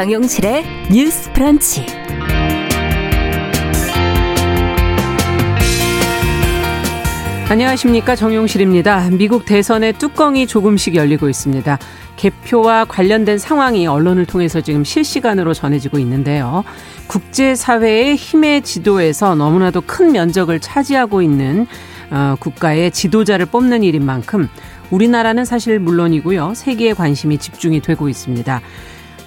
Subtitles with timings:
[0.00, 1.84] 정용실의 뉴스 프런치.
[7.50, 9.10] 안녕하십니까 정용실입니다.
[9.10, 11.78] 미국 대선의 뚜껑이 조금씩 열리고 있습니다.
[12.16, 16.64] 개표와 관련된 상황이 언론을 통해서 지금 실시간으로 전해지고 있는데요.
[17.06, 21.66] 국제사회의 힘의 지도에서 너무나도 큰 면적을 차지하고 있는
[22.10, 24.48] 어, 국가의 지도자를 뽑는 일인 만큼
[24.90, 26.54] 우리나라는 사실 물론이고요.
[26.54, 28.62] 세계의 관심이 집중이 되고 있습니다.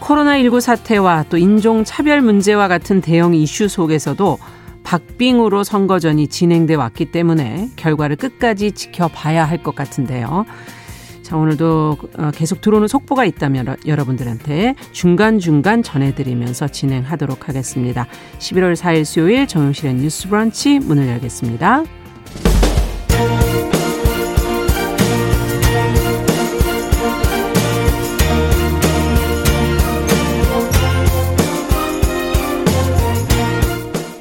[0.03, 4.37] 코로나19 사태와 또 인종차별 문제와 같은 대형 이슈 속에서도
[4.83, 10.45] 박빙으로 선거전이 진행돼 왔기 때문에 결과를 끝까지 지켜봐야 할 것 같은데요.
[11.21, 18.07] 자, 오늘도 어, 계속 들어오는 속보가 있다면 여러분들한테 중간중간 전해드리면서 진행하도록 하겠습니다.
[18.39, 21.85] 11월 4일 수요일 정용실의 뉴스 브런치 문을 열겠습니다.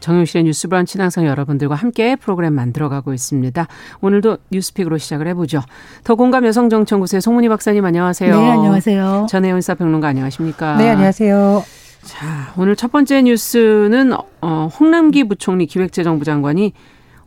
[0.00, 3.66] 정용실의 뉴스 브런치는 항상 여러분들과 함께 프로그램 만들어가고 있습니다.
[4.00, 5.60] 오늘도 뉴스픽으로 시작을 해보죠.
[6.04, 8.40] 더공감 여성정책연구소의 송문희 박사님 안녕하세요.
[8.40, 9.26] 네, 안녕하세요.
[9.28, 10.76] 전혜연 사평론가 안녕하십니까.
[10.76, 11.64] 네, 안녕하세요.
[12.02, 16.72] 자, 오늘 첫 번째 뉴스는 어, 홍남기 부총리 기획재정부 장관이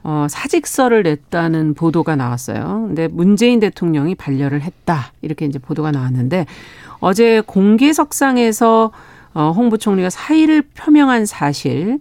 [0.04, 2.86] 어, 사직서를 냈다는 보도가 나왔어요.
[2.88, 5.14] 근데 문재인 대통령이 반려를 했다.
[5.22, 6.46] 이렇게 이제 보도가 나왔는데
[7.00, 8.92] 어제 공개석상에서
[9.34, 12.00] 어, 홍 부총리가 사의를 표명한 사실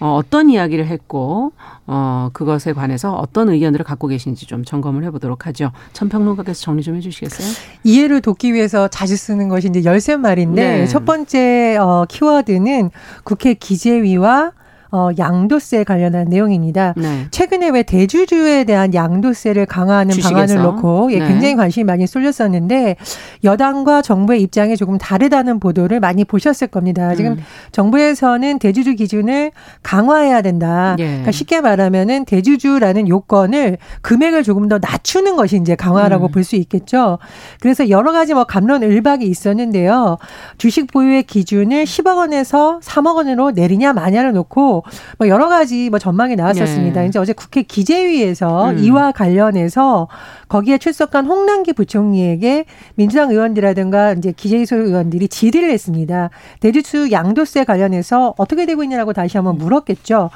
[0.00, 1.52] 어, 어떤 이야기를 했고
[1.86, 5.72] 어, 그것에 관해서 어떤 의견들을 갖고 계신지 좀 점검을 해보도록 하죠.
[5.92, 7.48] 천평론가께서 정리 좀 해주시겠어요?
[7.84, 10.86] 이해를 돕기 위해서 자주 쓰는 것이 이제 열쇠 말인데 네.
[10.86, 12.90] 첫 번째 어, 키워드는
[13.24, 14.52] 국회 기재위와
[14.90, 16.94] 어, 양도세 관련한 내용입니다.
[16.96, 17.26] 네.
[17.30, 20.34] 최근에 왜 대주주에 대한 양도세를 강화하는 주식에서?
[20.34, 21.28] 방안을 놓고 예, 네.
[21.28, 22.96] 굉장히 관심이 많이 쏠렸었는데
[23.44, 27.14] 여당과 정부의 입장이 조금 다르다는 보도를 많이 보셨을 겁니다.
[27.14, 27.38] 지금 음.
[27.72, 29.52] 정부에서는 대주주 기준을
[29.82, 30.96] 강화해야 된다.
[30.98, 31.06] 예.
[31.06, 36.30] 그러니까 쉽게 말하면은 대주주라는 요건을 금액을 조금 더 낮추는 것이 이제 강화라고 음.
[36.32, 37.18] 볼수 있겠죠.
[37.60, 40.18] 그래서 여러 가지 뭐 감론 을박이 있었는데요.
[40.58, 44.75] 주식 보유의 기준을 10억 원에서 3억 원으로 내리냐 마냐를 놓고
[45.18, 47.02] 뭐 여러 가지 뭐 전망이 나왔었습니다.
[47.02, 47.08] 네.
[47.08, 48.78] 이제 어제 국회 기재위에서 음.
[48.78, 50.08] 이와 관련해서
[50.48, 52.64] 거기에 출석한 홍남기 부총리에게
[52.94, 56.30] 민주당 의원들이라든가 이제 기재소 의원들이 질의를 했습니다.
[56.60, 60.30] 대주주 양도세 관련해서 어떻게 되고 있냐라고 다시 한번 물었겠죠.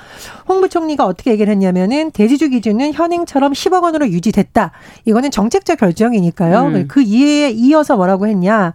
[0.48, 4.72] 홍 부총리가 어떻게 얘기를 했냐면은 대주주 기준은 현행처럼 10억 원으로 유지됐다.
[5.04, 6.66] 이거는 정책적 결정이니까요.
[6.66, 6.88] 음.
[6.88, 8.72] 그 이해에 이어서 뭐라고 했냐.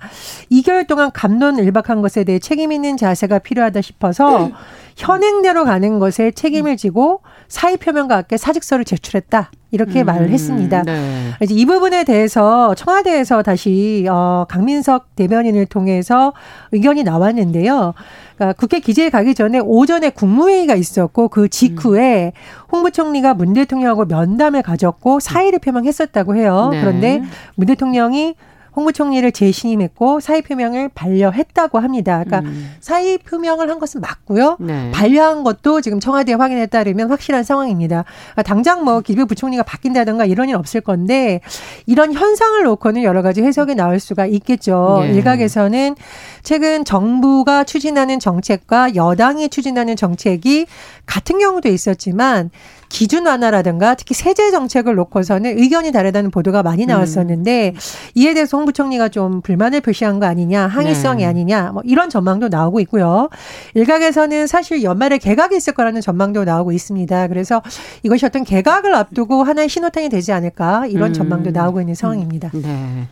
[0.51, 4.51] 2개월 동안 감론 일박한 것에 대해 책임 있는 자세가 필요하다 싶어서
[4.95, 9.51] 현행대로 가는 것에 책임을 지고 사의 표명과 함께 사직서를 제출했다.
[9.71, 10.83] 이렇게 음, 말을 했습니다.
[10.83, 11.31] 네.
[11.41, 16.31] 이제 이 부분에 대해서 청와대에서 다시 어 강민석 대변인을 통해서
[16.71, 17.93] 의견이 나왔는데요.
[18.35, 22.71] 그러니까 국회 기재에 가기 전에 오전에 국무회의가 있었고 그 직후에 음.
[22.71, 26.69] 홍 부총리가 문 대통령하고 면담을 가졌고 사의를 표명했었다고 해요.
[26.71, 26.79] 네.
[26.79, 27.21] 그런데
[27.55, 28.35] 문 대통령이
[28.75, 32.23] 홍 부총리를 재신임했고 사의 표명을 반려했다고 합니다.
[32.25, 32.73] 그러니까 음.
[32.81, 34.57] 사의 표명을 한 것은 맞고요.
[34.59, 34.91] 네.
[34.91, 38.03] 반려한 것도 지금 청와대 확인에 따르면 확실한 상황입니다.
[38.33, 41.41] 그러니까 당장 뭐 기부 부총리가 바뀐다든가 이런 일 없을 건데
[41.85, 44.99] 이런 현상을 놓고는 여러 가지 해석이 나올 수가 있겠죠.
[45.01, 45.13] 네.
[45.13, 45.95] 일각에서는
[46.43, 50.67] 최근 정부가 추진하는 정책과 여당이 추진하는 정책이
[51.05, 52.51] 같은 경우도 있었지만
[52.89, 56.87] 기준 완화라든가 특히 세제 정책을 놓고서는 의견이 다르다는 보도가 많이 음.
[56.87, 57.79] 나왔었는데 음.
[58.15, 61.25] 이에 대해서 홍 부총리가 좀 불만을 표시한 거 아니냐, 항의성이 네.
[61.25, 63.29] 아니냐, 뭐 이런 전망도 나오고 있고요.
[63.73, 67.27] 일각에서는 사실 연말에 개각이 있을 거라는 전망도 나오고 있습니다.
[67.27, 67.61] 그래서
[68.03, 71.13] 이것이 어떤 개각을 앞두고 하나의 신호탄이 되지 않을까 이런 음.
[71.13, 72.51] 전망도 나오고 있는 상황입니다.
[72.53, 73.07] 네.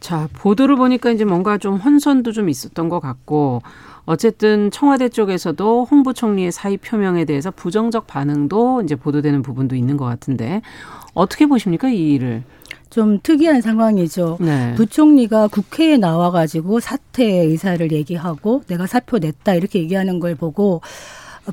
[0.00, 3.62] 자, 보도를 보니까 이제 뭔가 좀 혼선도 좀 있었던 것 같고
[4.04, 10.04] 어쨌든 청와대 쪽에서도 홍 부총리의 사의 표명에 대해서 부정적 반응도 이제 보도되는 부분도 있는 것
[10.04, 10.62] 같은데
[11.14, 12.42] 어떻게 보십니까 이 일을?
[12.90, 14.36] 좀 특이한 상황이죠.
[14.40, 14.74] 네.
[14.74, 20.82] 부총리가 국회에 나와가지고 사퇴 의사를 얘기하고 내가 사표 냈다 이렇게 얘기하는 걸 보고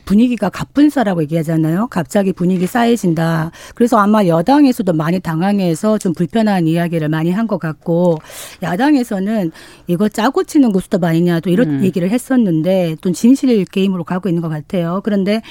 [0.06, 1.88] 분위기가 갑분싸라고 얘기하잖아요.
[1.90, 3.52] 갑자기 분위기 쌓여진다.
[3.76, 8.20] 그래서 아마 여당에서도 많이 당황해서 좀 불편한 이야기를 많이 한 것 같고
[8.62, 9.52] 야당에서는
[9.88, 11.84] 이거 짜고 치는 구스톱 아니냐 또 이런 음.
[11.84, 15.02] 얘기를 했었는데 또 진실 게임으로 가고 있는 것 같아요.
[15.04, 15.42] 그런데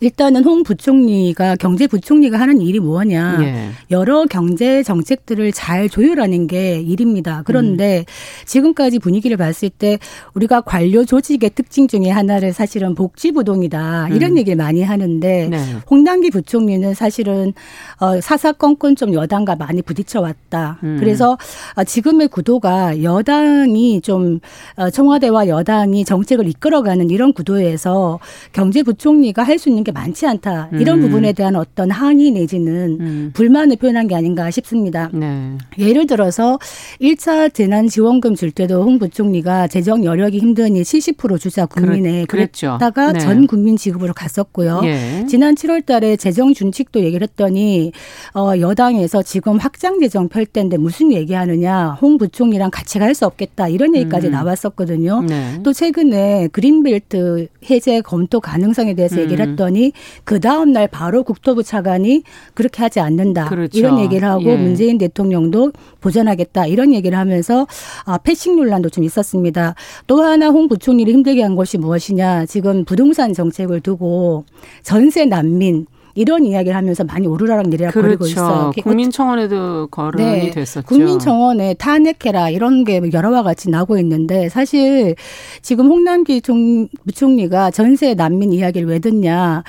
[0.00, 3.70] 일단은 홍 부총리가 경제 부총리가 하는 일이 뭐냐 예.
[3.90, 7.42] 여러 경제 정책들을 잘 조율하는 게 일입니다.
[7.44, 8.04] 그런데 음.
[8.46, 9.98] 지금까지 분위기를 봤을 때
[10.34, 14.38] 우리가 관료 조직의 특징 중에 하나를 사실은 복지부동이다 이런 음.
[14.38, 15.58] 얘기를 많이 하는데 네.
[15.90, 17.52] 홍남기 부총리는 사실은
[18.00, 20.78] 어, 사사건건 좀 여당과 많이 부딪혀 왔다.
[20.84, 20.96] 음.
[21.00, 21.36] 그래서
[21.74, 24.38] 어, 지금의 구도가 여당이 좀
[24.76, 28.18] 어, 청와대와 여당이 정책을 이끌어가는 이런 구도에서
[28.52, 30.70] 경제부총리가 할 수 있는 게 많지 않다.
[30.72, 31.02] 이런 음.
[31.02, 33.30] 부분에 대한 어떤 항의 내지는 음.
[33.34, 35.10] 불만을 표현한 게 아닌가 싶습니다.
[35.12, 35.58] 네.
[35.78, 36.58] 예를 들어서
[37.00, 43.18] 1차 재난지원금 줄 때도 홍 부총리가 재정 여력이 힘드니 70% 주자 국민에 그랬, 그랬다가 네.
[43.18, 44.80] 전 국민 지급으로 갔었고요.
[44.84, 45.26] 예.
[45.28, 47.92] 지난 7월 달에 재정 준칙도 얘기를 했더니
[48.34, 51.98] 어, 여당에서 지금 확장 재정 펼 때인데 무슨 얘기하느냐.
[52.00, 53.68] 홍 부총리랑 같이 갈 수 없겠다.
[53.68, 54.32] 이런 얘기까지 음.
[54.32, 55.22] 나왔었거든요.
[55.22, 55.58] 네.
[55.62, 59.50] 또 최근에 그린벨트 해제 검토 가능성에 대해서 얘기를 음.
[59.50, 59.92] 했더니 했더니
[60.24, 62.22] 그 다음 날 바로 국토부 차관이
[62.54, 63.48] 그렇게 하지 않는다.
[63.48, 63.78] 그렇죠.
[63.78, 64.56] 이런 얘기를 하고 예.
[64.56, 66.66] 문재인 대통령도 보전하겠다.
[66.66, 67.66] 이런 얘기를 하면서
[68.04, 69.74] 아, 패싱 논란도 좀 있었습니다.
[70.06, 72.46] 또 하나 홍 부총리를 힘들게 한 것이 무엇이냐.
[72.46, 74.44] 지금 부동산 정책을 두고
[74.82, 78.08] 전세 난민 이런 이야기를 하면서 많이 오르락 내리락 그렇죠.
[78.08, 78.72] 거리고 있어요.
[78.82, 80.50] 국민청원에도 거론이 네.
[80.50, 80.86] 됐었죠.
[80.86, 85.14] 국민청원에 탄핵해라 이런 게 여러와 같이 나오고 있는데 사실
[85.62, 89.62] 지금 홍남기 총, 부총리가 전세 난민 이야기를 왜 듣냐.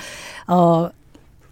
[0.48, 0.88] 어,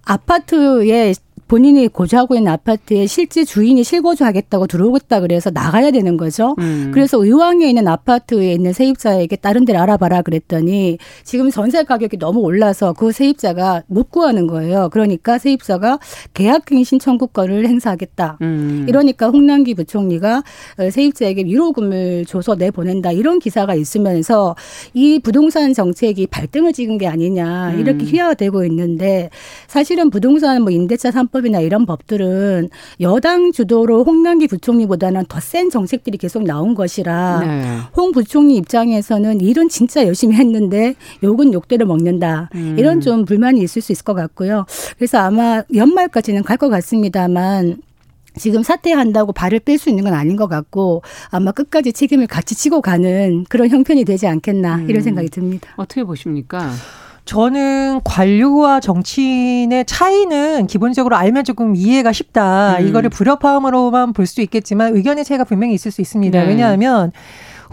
[0.05, 1.13] 아파트에
[1.49, 6.55] 본인이 거주하고 있는 아파트에 실제 주인이 실거주하겠다고 들어오겠다 그래서 나가야 되는 거죠.
[6.59, 6.91] 음.
[6.93, 12.93] 그래서 의왕에 있는 아파트에 있는 세입자에게 다른 데를 알아봐라 그랬더니 지금 전세 가격이 너무 올라서
[12.93, 14.91] 그 세입자가 못 구하는 거예요.
[14.93, 15.99] 그러니까 세입자가
[16.35, 18.39] 계약갱 신청구권을 행사하겠다.
[18.43, 18.85] 음.
[18.87, 20.43] 이러니까 홍남기 부총리가
[20.91, 24.55] 세입자에게 위로금을 줘서 내보낸다 이런 기사가 있으면서
[24.93, 28.07] 이 부동산 정책이 발등을 찍은 게 아니냐 이렇게 음.
[28.07, 29.31] 희화되고 있는데
[29.67, 32.69] 사실은 부동산 뭐 임대차 3법 입법이나 이런 법들은
[33.01, 37.79] 여당 주도로 홍남기 부총리보다는 더 센 정책들이 계속 나온 것이라 네.
[37.97, 42.51] 홍 부총리 입장에서는 일은 진짜 열심히 했는데 욕은 욕대로 먹는다.
[42.55, 42.77] 음.
[42.79, 44.67] 이런 좀 불만이 있을 수 있을 것 같고요.
[44.97, 47.77] 그래서 아마 연말까지는 갈 것 같습니다만
[48.37, 52.81] 지금 사퇴한다고 발을 뺄 수 있는 건 아닌 것 같고 아마 끝까지 책임을 같이 지고
[52.83, 54.91] 가는 그런 형편이 되지 않겠나 음.
[54.91, 55.71] 이런 생각이 듭니다.
[55.77, 56.73] 어떻게 보십니까?
[57.29, 62.79] 저는 관료와 정치인의 차이는 기본적으로 알면 조금 이해가 쉽다.
[62.79, 62.87] 음.
[62.89, 66.41] 이거를 불협화음으로만 볼 수 있겠지만 의견의 차이가 분명히 있을 수 있습니다.
[66.41, 66.49] 네.
[66.49, 67.13] 왜냐하면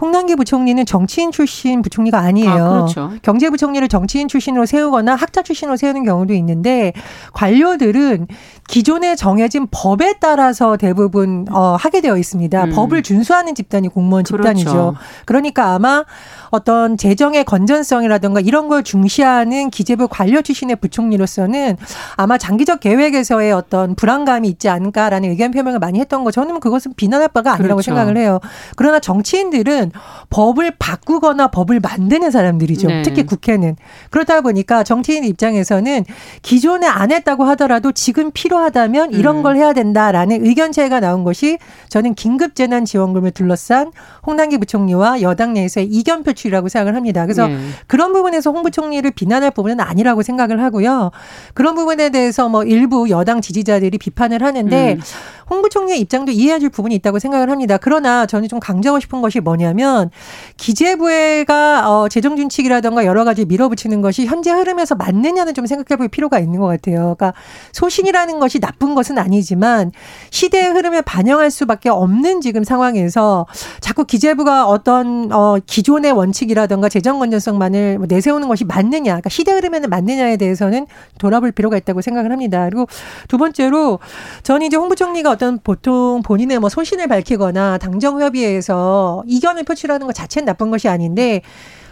[0.00, 2.50] 홍남기 부총리는 정치인 출신 부총리가 아니에요.
[2.50, 3.12] 아, 그렇죠.
[3.22, 6.92] 경제부총리를 정치인 출신으로 세우거나 학자 출신으로 세우는 경우도 있는데
[7.32, 8.26] 관료들은
[8.68, 12.64] 기존에 정해진 법에 따라서 대부분 어, 하게 되어 있습니다.
[12.64, 12.70] 음.
[12.70, 14.70] 법을 준수하는 집단이 공무원 집단이죠.
[14.70, 14.94] 그렇죠.
[15.24, 16.04] 그러니까 아마
[16.50, 21.76] 어떤 재정의 건전성이라든가 이런 걸 중시하는 기재부 관료 출신의 부총리로서는
[22.16, 27.28] 아마 장기적 계획에서의 어떤 불안감이 있지 않을까라는 의견 표명을 많이 했던 거 저는 그것은 비난할
[27.28, 27.82] 바가 아니라고 그렇죠.
[27.82, 28.40] 생각을 해요.
[28.74, 29.85] 그러나 정치인들은
[30.30, 32.88] 법을 바꾸거나 법을 만드는 사람들이죠.
[32.88, 33.02] 네.
[33.02, 33.76] 특히 국회는
[34.10, 36.04] 그렇다 보니까 정치인 입장에서는
[36.42, 39.42] 기존에 안 했다고 하더라도 지금 필요하다면 이런 음.
[39.42, 43.92] 걸 해야 된다라는 의견 차이가 나온 것이 저는 긴급 재난 지원금을 둘러싼
[44.26, 47.22] 홍남기 부총리와 여당 내에서의 이견 표출이라고 생각을 합니다.
[47.24, 47.56] 그래서 네.
[47.86, 51.10] 그런 부분에서 홍 부총리를 비난할 부분은 아니라고 생각을 하고요.
[51.54, 55.00] 그런 부분에 대해서 뭐 일부 여당 지지자들이 비판을 하는데 음.
[55.48, 57.78] 홍 부총리의 입장도 이해해줄 부분이 있다고 생각을 합니다.
[57.80, 60.10] 그러나 저는 좀 강조하고 싶은 것이 뭐냐면
[60.56, 66.60] 기재부가 어, 재정 준칙이라던가 여러 가지 밀어붙이는 것이 현재 흐름에서 맞느냐는 좀 생각해볼 필요가 있는
[66.60, 67.14] 것 같아요.
[67.16, 67.32] 그러니까
[67.72, 69.92] 소신이라는 것이 나쁜 것은 아니지만
[70.30, 73.46] 시대의 흐름에 반영할 수밖에 없는 지금 상황에서
[73.80, 79.90] 자꾸 기재부가 어떤 어, 기존의 원칙이라던가 재정 건전성만을 뭐 내세우는 것이 맞느냐, 그러니까 시대 흐름에는
[79.90, 80.86] 맞느냐에 대해서는
[81.18, 82.64] 돌아볼 필요가 있다고 생각을 합니다.
[82.64, 82.86] 그리고
[83.28, 83.98] 두 번째로
[84.42, 90.14] 저는 이제 홍 부총리가 어떤 보통 본인의 뭐 소신을 밝히거나 당정 협의회에서 이견을 표출하는 것
[90.14, 91.42] 자체는 나쁜 것이 아닌데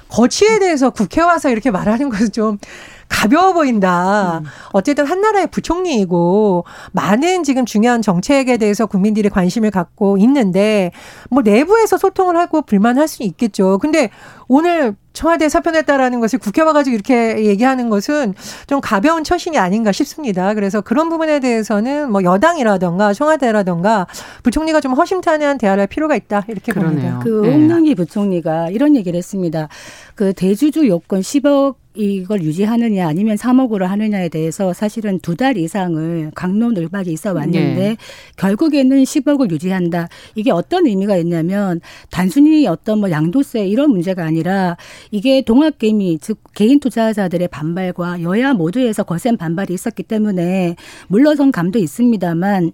[0.09, 2.59] 거취에 대해서 국회 와서 이렇게 말하는 것은 좀
[3.09, 4.41] 가벼워 보인다.
[4.43, 4.47] 음.
[4.73, 10.91] 어쨌든 한 나라의 부총리이고 많은 지금 중요한 정책에 대해서 국민들이 관심을 갖고 있는데
[11.31, 13.79] 뭐 내부에서 소통을 하고 불만할 수 있겠죠.
[13.79, 14.11] 근데
[14.49, 18.35] 오늘 청와대 사표냈다라는 것을 국회 와가지고 이렇게 얘기하는 것은
[18.67, 20.55] 좀 가벼운 처신이 아닌가 싶습니다.
[20.55, 24.09] 그래서 그런 부분에 대해서는 뭐 여당이라던가 청와대라던가
[24.43, 26.95] 부총리가 좀 허심탄회한 대화를 할 필요가 있다 이렇게 그러네요.
[26.95, 27.21] 봅니다.
[27.23, 27.53] 그 네.
[27.53, 29.69] 홍남기 부총리가 이런 얘기를 했습니다.
[30.17, 37.13] 그 대주주 요건 10억 이걸 유지하느냐 아니면 3억으로 하느냐에 대해서 사실은 두 달 이상을 강론을박이
[37.13, 37.97] 있어 왔는데 네.
[38.37, 40.09] 결국에는 10억을 유지한다.
[40.37, 44.77] 이게 어떤 의미가 있냐면 단순히 어떤 뭐 양도세 이런 문제가 아니라
[45.11, 50.77] 이게 동학개미 즉 개인 투자자들의 반발과 여야 모두에서 거센 반발이 있었기 때문에
[51.09, 52.73] 물러선 감도 있습니다만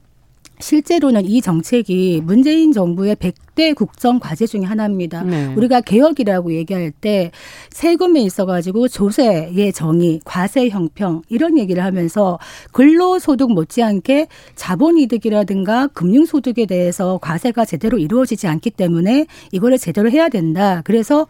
[0.60, 5.22] 실제로는 이 정책이 문재인 정부의 100대 국정 과제 중의 하나입니다.
[5.22, 5.54] 네.
[5.54, 7.30] 우리가 개혁이라고 얘기할 때
[7.70, 12.38] 세금에 있어 가지고 조세의 정의, 과세 형평 이런 얘기를 하면서
[12.72, 20.82] 근로소득 못지않게 자본이득이라든가 금융소득에 대해서 과세가 제대로 이루어지지 않기 때문에 이거를 제대로 해야 된다.
[20.84, 21.26] 그래서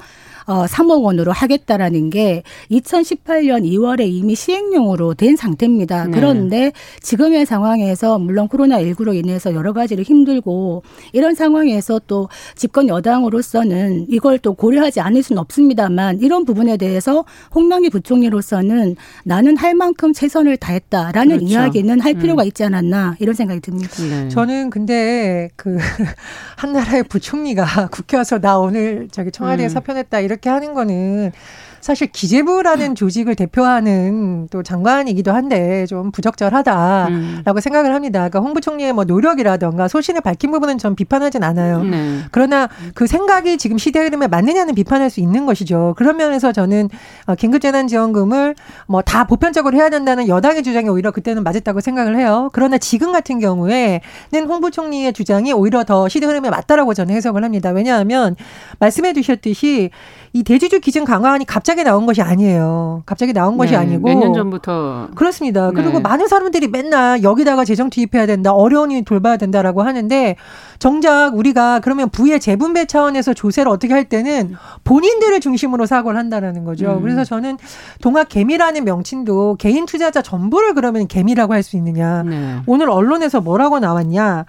[0.50, 2.42] 어 3억 원으로 하겠다라는 게
[2.72, 6.06] 2018년 2월에 이미 시행령으로 된 상태입니다.
[6.06, 6.10] 네.
[6.10, 14.06] 그런데 지금의 상황에서 물론 코로나 19로 인해서 여러 가지로 힘들고 이런 상황에서 또 집권 여당으로서는
[14.08, 20.56] 이걸 또 고려하지 않을 수는 없습니다만 이런 부분에 대해서 홍명희 부총리로서는 나는 할 만큼 최선을
[20.56, 21.52] 다했다라는 그렇죠.
[21.52, 22.48] 이야기는 할 필요가 음.
[22.48, 23.90] 있지 않았나 이런 생각이 듭니다.
[24.00, 24.28] 네.
[24.28, 25.78] 저는 근데 그
[26.56, 29.68] 한 나라의 부총리가 국회 와서 나 오늘 저기 청와대에 음.
[29.68, 31.32] 사표냈다 이렇게 하는 거는
[31.80, 37.60] 사실 기재부라는 조직을 대표하는 또 장관이기도 한데 좀 부적절하다라고 음.
[37.60, 38.20] 생각을 합니다.
[38.20, 41.82] 그러니까 홍부총리의 뭐 노력이라던가 소신을 밝힌 부분은 전 비판하진 않아요.
[41.82, 42.20] 네.
[42.30, 45.94] 그러나 그 생각이 지금 시대 흐름에 맞느냐는 비판할 수 있는 것이죠.
[45.96, 46.88] 그런 면에서 저는
[47.26, 48.54] 어, 긴급재난지원금을
[48.86, 52.48] 뭐 다 보편적으로 해야 된다는 여당의 주장이 오히려 그때는 맞았다고 생각을 해요.
[52.52, 54.00] 그러나 지금 같은 경우에는
[54.48, 57.70] 홍부총리의 주장이 오히려 더 시대 흐름에 맞다라고 저는 해석을 합니다.
[57.70, 58.36] 왜냐하면
[58.78, 59.90] 말씀해 주셨듯이
[60.32, 63.02] 이 대주주 기준 강화안이 갑자기 나온 것이 아니에요.
[63.06, 65.68] 갑자기 나온 것이 네, 아니고 몇 년 전부터 그렇습니다.
[65.68, 65.72] 네.
[65.74, 70.36] 그리고 많은 사람들이 맨날 여기다가 재정 투입해야 된다, 어려운 일 돌봐야 된다라고 하는데
[70.78, 76.92] 정작 우리가 그러면 부의 재분배 차원에서 조세를 어떻게 할 때는 본인들을 중심으로 사고를 한다라는 거죠.
[76.94, 77.02] 음.
[77.02, 77.56] 그래서 저는
[78.02, 82.22] 동학 개미라는 명칭도 개인 투자자 전부를 그러면 개미라고 할 수 있느냐.
[82.22, 82.56] 네.
[82.66, 84.46] 오늘 언론에서 뭐라고 나왔냐.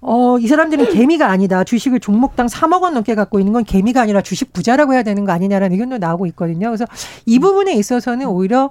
[0.00, 1.62] 어, 이 사람들은 개미가 아니다.
[1.62, 5.30] 주식을 종목당 3억 원 넘게 갖고 있는 건 개미가 아니라 주식 부자라고 해야 되는 거
[5.32, 6.49] 아니냐라는 의견도 나오고 있거든요.
[6.58, 6.86] 그래서
[7.26, 8.70] 이 부분에 있어서는 오히려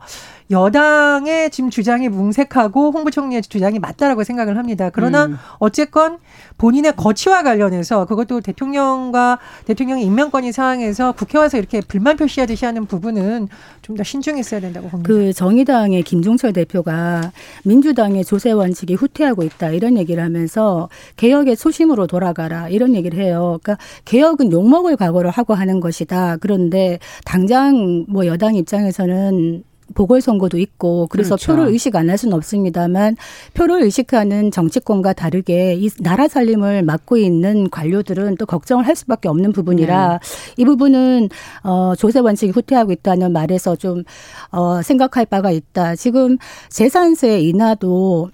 [0.51, 4.89] 여당의 지금 주장이 뭉색하고 홍부총리의 주장이 맞다라고 생각을 합니다.
[4.91, 5.37] 그러나 음.
[5.59, 6.17] 어쨌건
[6.57, 13.47] 본인의 거취와 관련해서 그것도 대통령과 대통령의 임명권이 상황에서 국회 와서 이렇게 불만 표시하듯이 하는 부분은
[13.81, 15.07] 좀 더 신중했어야 된다고 봅니다.
[15.07, 17.31] 그 정의당의 김종철 대표가
[17.65, 20.87] 민주당의 조세 원칙이 후퇴하고 있다 이런 얘기를 하면서
[21.17, 23.59] 개혁의 초심으로 돌아가라 이런 얘기를 해요.
[23.61, 26.37] 그러니까 개혁은 욕먹을 각오를 하고 하는 것이다.
[26.37, 29.63] 그런데 당장 뭐 여당 입장에서는
[29.93, 31.53] 보궐선거도 있고 그래서 그렇죠.
[31.53, 33.17] 표를 의식 안 할 수는 없습니다만
[33.53, 39.51] 표를 의식하는 정치권과 다르게 이 나라 살림을 맡고 있는 관료들은 또 걱정을 할 수밖에 없는
[39.51, 40.53] 부분이라 네.
[40.57, 41.29] 이 부분은
[41.63, 45.95] 어 조세 원칙이 후퇴하고 있다는 말에서 좀어 생각할 바가 있다.
[45.95, 46.37] 지금
[46.69, 48.31] 재산세 인하도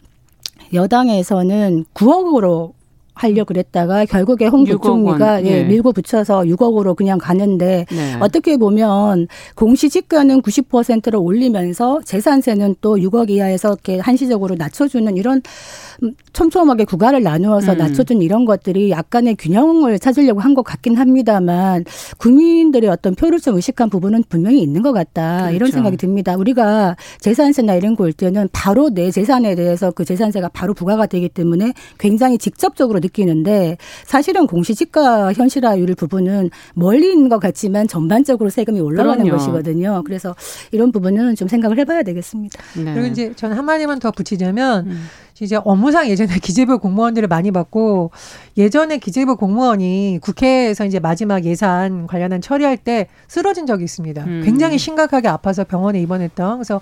[0.73, 2.74] 여당에서는 9억으로
[3.15, 8.15] 하려 그랬다가 결국에 홍 부총리가 예, 예, 밀고 붙여서 6억으로 그냥 가는데 네.
[8.19, 15.41] 어떻게 보면 공시지가는 90%를 올리면서 재산세는 또 6억 이하에서 이렇게 한시적으로 낮춰주는 이런
[16.33, 17.77] 촘촘하게 구간을 나누어서 음.
[17.77, 21.83] 낮춰준 이런 것들이 약간의 균형을 찾으려고 한 것 같긴 합니다만
[22.17, 25.55] 국민들의 어떤 표를 좀 의식한 부분은 분명히 있는 것 같다 그렇죠.
[25.55, 26.35] 이런 생각이 듭니다.
[26.37, 31.27] 우리가 재산세나 이런 거 올 때는 바로 내 재산에 대해서 그 재산세가 바로 부과가 되기
[31.27, 39.23] 때문에 굉장히 직접적으로 느끼는데 사실은 공시지가 현실화율 부분은 멀리 있는 것 같지만 전반적으로 세금이 올라가는
[39.23, 39.37] 그럼요.
[39.37, 40.03] 것이거든요.
[40.05, 40.35] 그래서
[40.71, 42.61] 이런 부분은 좀 생각을 해봐야 되겠습니다.
[42.83, 42.93] 네.
[42.93, 45.05] 그리고 이제 저는 한마디만 더 붙이자면 음.
[45.43, 48.11] 이제 업무상 예전에 기재부 공무원들을 많이 받고
[48.57, 54.23] 예전에 기재부 공무원이 국회에서 이제 마지막 예산 관련한 처리할 때 쓰러진 적이 있습니다.
[54.23, 54.41] 음.
[54.45, 56.57] 굉장히 심각하게 아파서 병원에 입원했던.
[56.57, 56.79] 그래서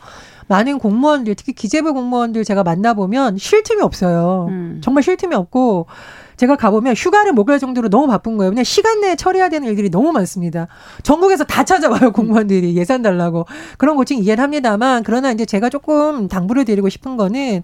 [0.47, 4.47] 많은 공무원들 특히 기재부 공무원들 제가 만나보면 쉴 틈이 없어요.
[4.49, 4.81] 음.
[4.83, 5.87] 정말 쉴 틈이 없고
[6.35, 8.51] 제가 가보면 휴가를 못 갈 정도로 너무 바쁜 거예요.
[8.51, 10.67] 그냥 시간 내에 처리해야 되는 일들이 너무 많습니다.
[11.03, 13.45] 전국에서 다 찾아와요, 공무원들이 예산 달라고.
[13.77, 17.63] 그런 고칭 이해를 합니다만, 그러나 이제 제가 조금 당부를 드리고 싶은 거는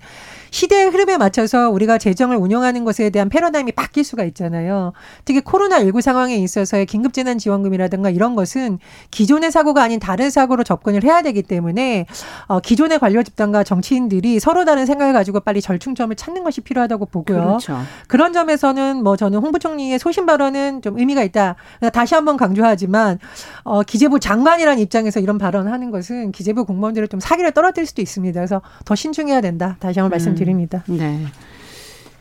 [0.51, 4.93] 시대의 흐름에 맞춰서 우리가 재정을 운영하는 것에 대한 패러다임이 바뀔 수가 있잖아요.
[5.25, 8.79] 특히 코로나19 상황에 있어서의 긴급재난지원금이라든가 이런 것은
[9.11, 12.05] 기존의 사고가 아닌 다른 사고로 접근을 해야 되기 때문에
[12.47, 17.41] 어, 기존의 관료 집단과 정치인들이 서로 다른 생각을 가지고 빨리 절충점을 찾는 것이 필요하다고 보고요.
[17.41, 17.79] 그렇죠.
[18.07, 21.55] 그런 점에서는 뭐 저는 홍 부총리의 소신 발언은 좀 의미가 있다.
[21.93, 23.19] 다시 한번 강조하지만
[23.63, 28.39] 어, 기재부 장관이라는 입장에서 이런 발언을 하는 것은 기재부 공무원들을 좀 사기를 떨어뜨릴 수도 있습니다.
[28.39, 29.77] 그래서 더 신중해야 된다.
[29.79, 30.11] 다시 한번 음.
[30.11, 30.38] 말씀 드립니다.
[30.87, 31.25] 네.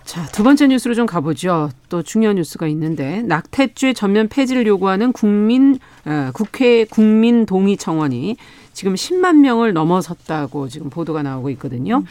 [0.05, 1.69] 자, 두 번째 뉴스로 좀 가보죠.
[1.91, 8.37] 또 중요한 뉴스가 있는데 낙태죄 전면 폐지를 요구하는 국민 어, 국회 국민 동의 청원이
[8.73, 11.99] 지금 10만 명을 넘어섰다고 지금 보도가 나오고 있거든요.
[11.99, 12.05] 음.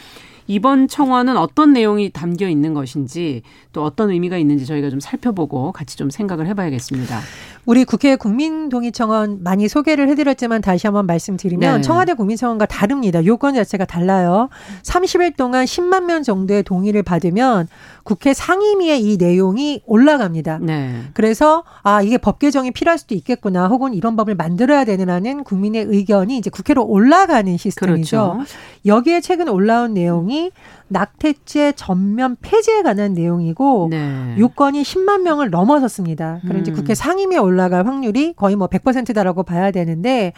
[0.48, 5.96] 이번 청원은 어떤 내용이 담겨 있는 것인지 또 어떤 의미가 있는지 저희가 좀 살펴보고 같이
[5.96, 7.20] 좀 생각을 해봐야겠습니다.
[7.68, 11.80] 우리 국회 국민동의청원 많이 소개를 해드렸지만 다시 한번 말씀드리면 네.
[11.82, 13.22] 청와대 국민청원과 다릅니다.
[13.26, 14.48] 요건 자체가 달라요.
[14.84, 17.68] 30일 동안 10만 명 정도의 동의를 받으면
[18.04, 20.60] 국회 상임위에 이 내용이 올라갑니다.
[20.62, 21.02] 네.
[21.12, 26.38] 그래서 아 이게 법 개정이 필요할 수도 있겠구나 혹은 이런 법을 만들어야 되느라는 국민의 의견이
[26.38, 28.32] 이제 국회로 올라가는 시스템이죠.
[28.32, 28.50] 그렇죠.
[28.86, 30.52] 여기에 최근 올라온 내용이
[30.88, 34.36] 낙태죄 전면 폐지에 관한 내용이고 네.
[34.38, 36.40] 요건이 10만 명을 넘어섰습니다.
[36.60, 36.74] 이제 음.
[36.74, 40.32] 국회 상임위에 올라 갈 확률이 거의 뭐 100%다라고 봐야 되는데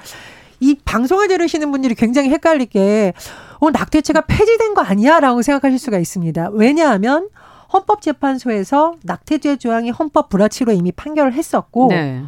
[0.61, 3.13] 이 방송을 들으시는 분들이 굉장히 헷갈릴 게
[3.59, 6.51] 어, 낙태죄가 폐지된 거 아니야라고 생각하실 수가 있습니다.
[6.53, 7.29] 왜냐하면
[7.73, 12.23] 헌법재판소에서 낙태죄 조항이 헌법 불합치로 이미 판결을 했었고 네.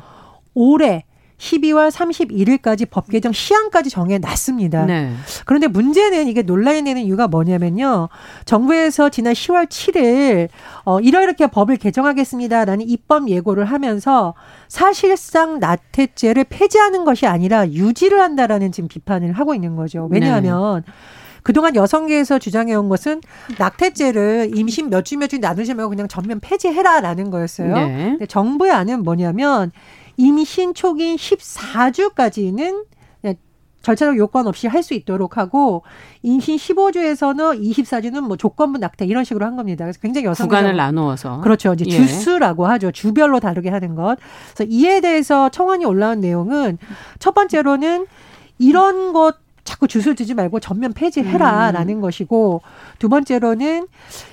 [0.54, 1.04] 올해
[1.42, 4.86] 12월 31일까지 법 개정 시한까지 정해 놨습니다.
[4.86, 5.12] 네.
[5.44, 8.08] 그런데 문제는 이게 논란이 되는 이유가 뭐냐면요.
[8.44, 10.48] 정부에서 지난 10월 7일
[10.84, 14.34] 어 이러이렇게 법을 개정하겠습니다라는 입법 예고를 하면서
[14.68, 20.08] 사실상 나태죄를 폐지하는 것이 아니라 유지를 한다라는 지금 비판을 하고 있는 거죠.
[20.10, 20.92] 왜냐하면 네.
[21.42, 23.20] 그동안 여성계에서 주장해온 것은
[23.58, 27.74] 낙태죄를 임신 몇 주 몇주 나누지 말고 그냥 전면 폐지해라라는 거였어요.
[27.74, 28.10] 네.
[28.10, 29.72] 근데 정부의 안은 뭐냐면
[30.16, 32.84] 임신 초기 14주까지는
[33.82, 35.82] 절차적 요건 없이 할 수 있도록 하고
[36.22, 39.84] 임신 15주에서는 24주는 뭐 조건부 낙태 이런 식으로 한 겁니다.
[39.84, 41.74] 그래서 굉장히 여성 구간을 나누어서 그렇죠.
[41.74, 41.90] 이제 예.
[41.90, 42.90] 주수라고 하죠.
[42.90, 44.18] 주별로 다르게 하는 것.
[44.54, 46.78] 그래서 이에 대해서 청원이 올라온 내용은
[47.20, 48.06] 첫 번째로는
[48.58, 52.00] 이런 것 자꾸 주술 두지 말고 전면 폐지해라라는 음.
[52.00, 52.62] 것이고
[52.98, 53.86] 두 번째로는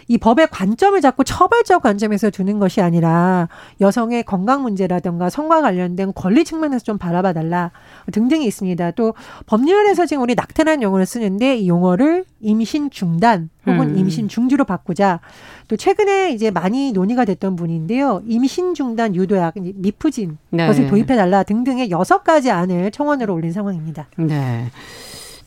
[0.09, 3.47] 이 법의 관점을 자꾸 처벌적 관점에서 두는 것이 아니라
[3.79, 7.69] 여성의 건강 문제라든가 성과 관련된 권리 측면에서 좀 바라봐 달라
[8.11, 8.91] 등등이 있습니다.
[8.91, 9.13] 또
[9.45, 13.97] 법률에서 지금 우리 낙태라는 용어를 쓰는데 이 용어를 임신 중단 혹은 음.
[13.99, 15.19] 임신 중지로 바꾸자.
[15.67, 18.23] 또 최근에 이제 많이 논의가 됐던 분인데요.
[18.25, 20.65] 임신 중단 유도약 미프진 네.
[20.65, 24.07] 것을 도입해 달라 등등의 여섯 가지 안을 청원으로 올린 상황입니다.
[24.17, 24.71] 네.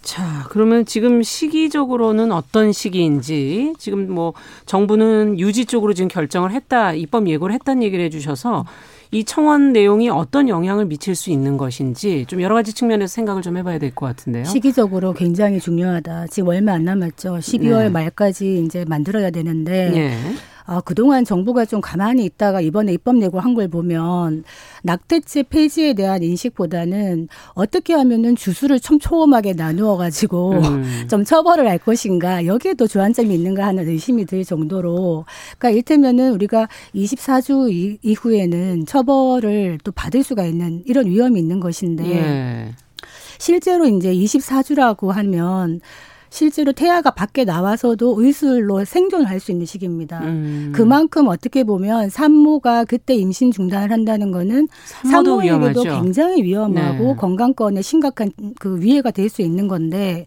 [0.02, 4.34] 자, 그러면 지금 시기적으로는 어떤 시기인지 지금 뭐
[4.66, 8.64] 정부는 유지 쪽으로 지금 결정을 했다, 입법 예고를 했다는 얘기를 해주셔서
[9.12, 13.56] 이 청원 내용이 어떤 영향을 미칠 수 있는 것인지 좀 여러 가지 측면에서 생각을 좀
[13.58, 14.44] 해봐야 될 것 같은데요.
[14.44, 16.28] 시기적으로 굉장히 중요하다.
[16.28, 17.36] 지금 얼마 안 남았죠.
[17.36, 17.88] 12월 네.
[17.90, 19.90] 말까지 이제 만들어야 되는데.
[19.90, 20.18] 네.
[20.64, 24.44] 아, 그동안 정부가 좀 가만히 있다가 이번에 입법 예고한 걸 보면
[24.82, 30.84] 낙태죄 폐지에 대한 인식보다는 어떻게 하면은 주수를 촘촘하게 나누어 가지고 음.
[31.10, 35.24] 좀 처벌을 할 것인가 여기에도 주안점이 있는가 하는 의심이 들 정도로
[35.58, 42.72] 그러니까 일테면은 우리가 24주 이후에는 처벌을 또 받을 수가 있는 이런 위험이 있는 것인데 예.
[43.38, 45.80] 실제로 이제 24주라고 하면
[46.32, 50.20] 실제로 태아가 밖에 나와서도 의술로 생존할 수 있는 시기입니다.
[50.20, 50.72] 음.
[50.74, 54.66] 그만큼 어떻게 보면 산모가 그때 임신 중단을 한다는 거는
[55.10, 57.14] 산모에게도 굉장히 위험하고 네.
[57.16, 60.26] 건강권에 심각한 그 위해가 될 수 있는 건데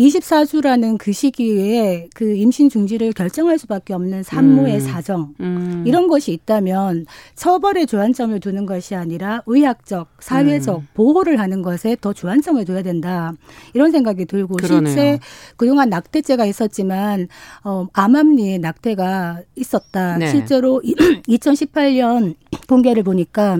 [0.00, 4.80] 24주라는 그 시기에 그 임신 중지를 결정할 수밖에 없는 산모의 음.
[4.80, 5.84] 사정 음.
[5.86, 10.86] 이런 것이 있다면 처벌에 주안점을 두는 것이 아니라 의학적, 사회적 음.
[10.94, 13.34] 보호를 하는 것에 더 주안점을 둬야 된다
[13.74, 14.86] 이런 생각이 들고 그러네요.
[14.94, 15.18] 실제
[15.56, 17.28] 그동안 낙태죄가 있었지만
[17.64, 20.16] 어, 암암리에 낙태가 있었다.
[20.16, 20.30] 네.
[20.30, 22.36] 실제로 2018년
[22.66, 23.58] 통계를 보니까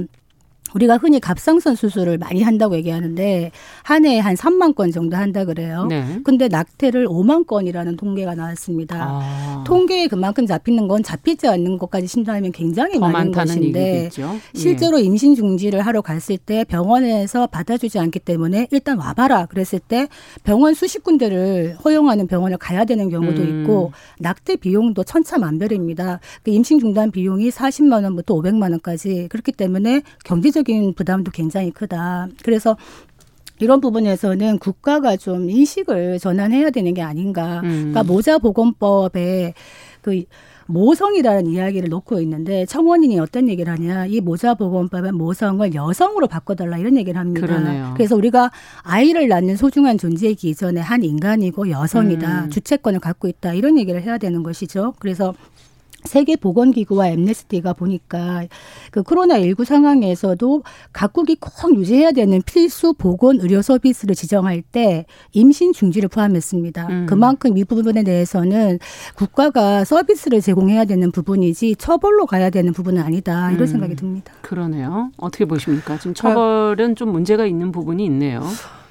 [0.75, 3.51] 우리가 흔히 갑상선 수술을 많이 한다고 얘기하는데
[3.83, 5.87] 한 해에 한 3만 건 정도 한다 그래요.
[5.89, 6.21] 네.
[6.25, 8.97] 근데 낙태를 5만 건이라는 통계가 나왔습니다.
[9.01, 9.65] 아.
[9.67, 14.37] 통계에 그만큼 잡히는 건 잡히지 않는 것까지 신청하면 굉장히 많은 것인데 얘기겠죠.
[14.55, 15.05] 실제로 예.
[15.05, 20.09] 임신 중지를 하러 갔을 때 병원에서 받아주지 않기 때문에 일단 와봐라 그랬을 때
[20.45, 23.63] 병원 수십 군데를 허용하는 병원을 가야 되는 경우도 음.
[23.63, 26.21] 있고 낙태 비용도 천차만별입니다.
[26.43, 32.29] 그 임신 중단 비용이 40만 원부터 500만 원까지 그렇기 때문에 경제적 경제적인 부담도 굉장히 크다.
[32.43, 32.77] 그래서
[33.59, 37.61] 이런 부분에서는 국가가 좀 인식을 전환해야 되는 게 아닌가.
[37.65, 37.93] 음.
[37.93, 39.55] 그러니까 모자보건법에
[40.01, 40.23] 그
[40.67, 47.19] 모성이라는 이야기를 놓고 있는데 청원인이 어떤 얘기를 하냐 이 모자보건법의 모성을 여성으로 바꿔달라 이런 얘기를
[47.19, 47.47] 합니다.
[47.47, 47.93] 그러네요.
[47.97, 48.51] 그래서 우리가
[48.83, 52.51] 아이를 낳는 소중한 존재이기 이전에 한 인간이고 여성이다 음.
[52.51, 54.95] 주체권을 갖고 있다 이런 얘기를 해야 되는 것이죠.
[55.01, 55.35] 그래서
[56.05, 58.45] 세계 보건기구와 엠네스티가 보니까
[58.91, 66.09] 그 코로나19 상황에서도 각국이 꼭 유지해야 되는 필수 보건 의료 서비스를 지정할 때 임신 중지를
[66.09, 66.87] 포함했습니다.
[66.89, 67.07] 음.
[67.07, 68.79] 그만큼 이 부분에 대해서는
[69.15, 73.51] 국가가 서비스를 제공해야 되는 부분이지 처벌로 가야 되는 부분은 아니다.
[73.51, 73.67] 이런 음.
[73.67, 74.33] 생각이 듭니다.
[74.43, 75.11] 그러네요.
[75.17, 75.99] 어떻게 보십니까?
[75.99, 78.43] 지금 처벌은 좀 문제가 있는 부분이 있네요.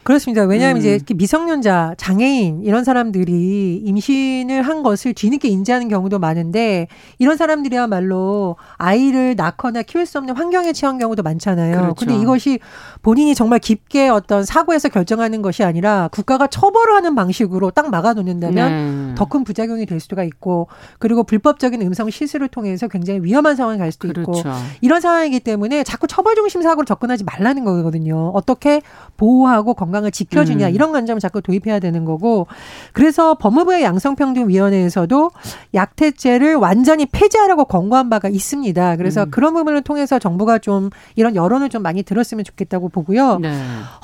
[0.10, 0.41] 그렇습니다.
[0.45, 0.80] 왜냐하면 음.
[0.80, 6.88] 이제 미성년자, 장애인 이런 사람들이 임신을 한 것을 뒤늦게 인지하는 경우도 많은데
[7.19, 11.76] 이런 사람들이야말로 아이를 낳거나 키울 수 없는 환경에 처한 경우도 많잖아요.
[11.80, 11.93] 그렇죠.
[11.93, 12.58] 근데 이것이
[13.04, 19.10] 본인이 정말 깊게 어떤 사고에서 결정하는 것이 아니라 국가가 처벌을 하는 방식으로 딱 막아 놓는다면
[19.10, 19.15] 네.
[19.15, 24.08] 더큰 부작용이 될 수가 있고 그리고 불법적인 음성 시술을 통해서 굉장히 위험한 상황이 갈 수도
[24.08, 24.39] 그렇죠.
[24.39, 24.50] 있고
[24.82, 28.32] 이런 상황이기 때문에 자꾸 처벌 중심 사고로 접근하지 말라는 거거든요.
[28.34, 28.82] 어떻게
[29.15, 30.74] 보호하고 건강 을 지켜주냐 음.
[30.74, 32.48] 이런 관점을 자꾸 도입해야 되는 거고
[32.94, 35.32] 그래서 법무부의 양성평등위원회에서도
[35.74, 38.96] 약태죄를 완전히 폐지하라고 권고한 바가 있습니다.
[38.98, 39.32] 그래서 음.
[39.32, 43.40] 그런 부분을 통해서 정부가 좀 이런 여론을 좀 많이 들었으면 좋겠다고 보고요.
[43.40, 43.52] 네.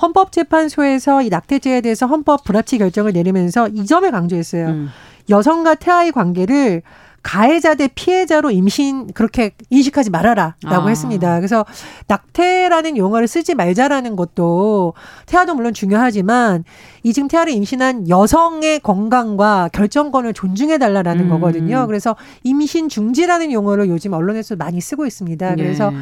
[0.01, 4.67] 헌법재판소에서 이 낙태죄에 대해서 헌법 불합치 결정을 내리면서 이 점을 강조했어요.
[4.67, 4.89] 음.
[5.29, 6.81] 여성과 태아의 관계를
[7.25, 10.87] 가해자 대 피해자로 임신 그렇게 인식하지 말아라라고 아.
[10.87, 11.37] 했습니다.
[11.39, 11.65] 그래서
[12.07, 14.93] 낙태라는 용어를 쓰지 말자라는 것도
[15.25, 16.63] 태아도 물론 중요하지만
[17.01, 21.29] 이 지금 태아를 임신한 여성의 건강과 결정권을 존중해 달라라는 음.
[21.31, 21.87] 거거든요.
[21.87, 25.55] 그래서 임신 중지라는 용어를 요즘 언론에서 많이 쓰고 있습니다.
[25.55, 25.97] 그래서 네.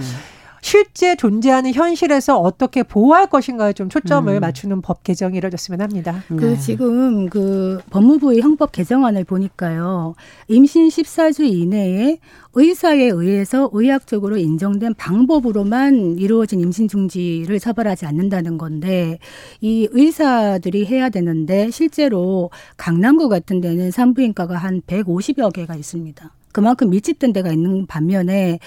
[0.63, 4.39] 실제 존재하는 현실에서 어떻게 보호할 것인가에 좀 초점을 음.
[4.39, 6.23] 맞추는 법 개정이 이뤄졌으면 합니다.
[6.29, 6.57] 그 네.
[6.57, 10.15] 지금 그 법무부의 형법 개정안을 보니까요.
[10.47, 12.17] 임신 14주 이내에
[12.53, 19.19] 의사에 의해서 의학적으로 인정된 방법으로만 이루어진 임신 중지를 처벌하지 않는다는 건데
[19.59, 26.31] 이 의사들이 해야 되는데 실제로 강남구 같은 데는 산부인과가 한 150여 개가 있습니다.
[26.53, 28.59] 그만큼 밀집된 데가 있는 반면에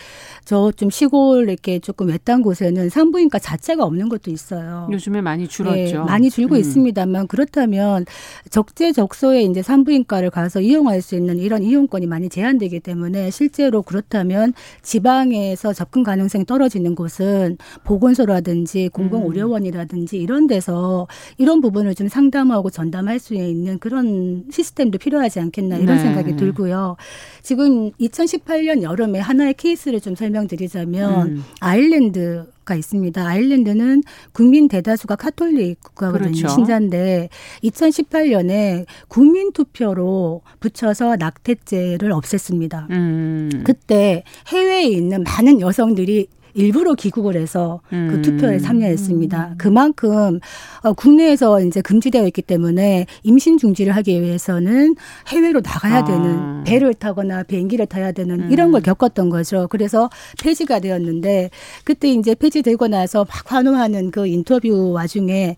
[0.44, 4.88] 저 좀 시골 이렇게 조금 외딴 곳에는 산부인과 자체가 없는 것도 있어요.
[4.90, 5.74] 요즘에 많이 줄었죠.
[5.74, 6.60] 네, 많이 줄고 음.
[6.60, 8.04] 있습니다만 그렇다면
[8.50, 15.72] 적재적소에 이제 산부인과를 가서 이용할 수 있는 이런 이용권이 많이 제한되기 때문에 실제로 그렇다면 지방에서
[15.72, 21.06] 접근 가능성이 떨어지는 곳은 보건소라든지 공공의료원이라든지 이런 데서
[21.38, 26.02] 이런 부분을 좀 상담하고 전담할 수 있는 그런 시스템도 필요하지 않겠나 이런 네.
[26.02, 26.96] 생각이 들고요.
[27.42, 31.44] 지금 2018년 여름에 하나의 케이스를 좀 설명드리자면 음.
[31.60, 33.24] 아일랜드 가 있습니다.
[33.24, 36.32] 아일랜드는 국민 대다수가 카톨릭 국가거든요.
[36.32, 36.48] 그렇죠.
[36.48, 37.28] 신자인데
[37.62, 42.90] 2018년에 국민 투표로 붙여서 낙태죄를 없앴습니다.
[42.90, 43.62] 음.
[43.64, 48.22] 그때 해외에 있는 많은 여성들이 일부러 귀국을 해서 그 음.
[48.22, 49.54] 투표에 참여했습니다.
[49.58, 50.40] 그만큼
[50.82, 54.96] 어, 국내에서 이제 금지되어 있기 때문에 임신 중지를 하기 위해서는
[55.28, 56.04] 해외로 나가야 아.
[56.04, 58.48] 되는 배를 타거나 비행기를 타야 되는 음.
[58.50, 59.68] 이런 걸 겪었던 거죠.
[59.70, 60.08] 그래서
[60.42, 61.50] 폐지가 되었는데
[61.84, 65.56] 그때 이제 폐지되고 나서 막 환호하는 그 인터뷰 와중에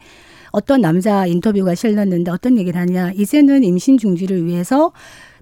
[0.50, 3.12] 어떤 남자 인터뷰가 실렸는데 어떤 얘기를 하냐.
[3.12, 4.92] 이제는 임신 중지를 위해서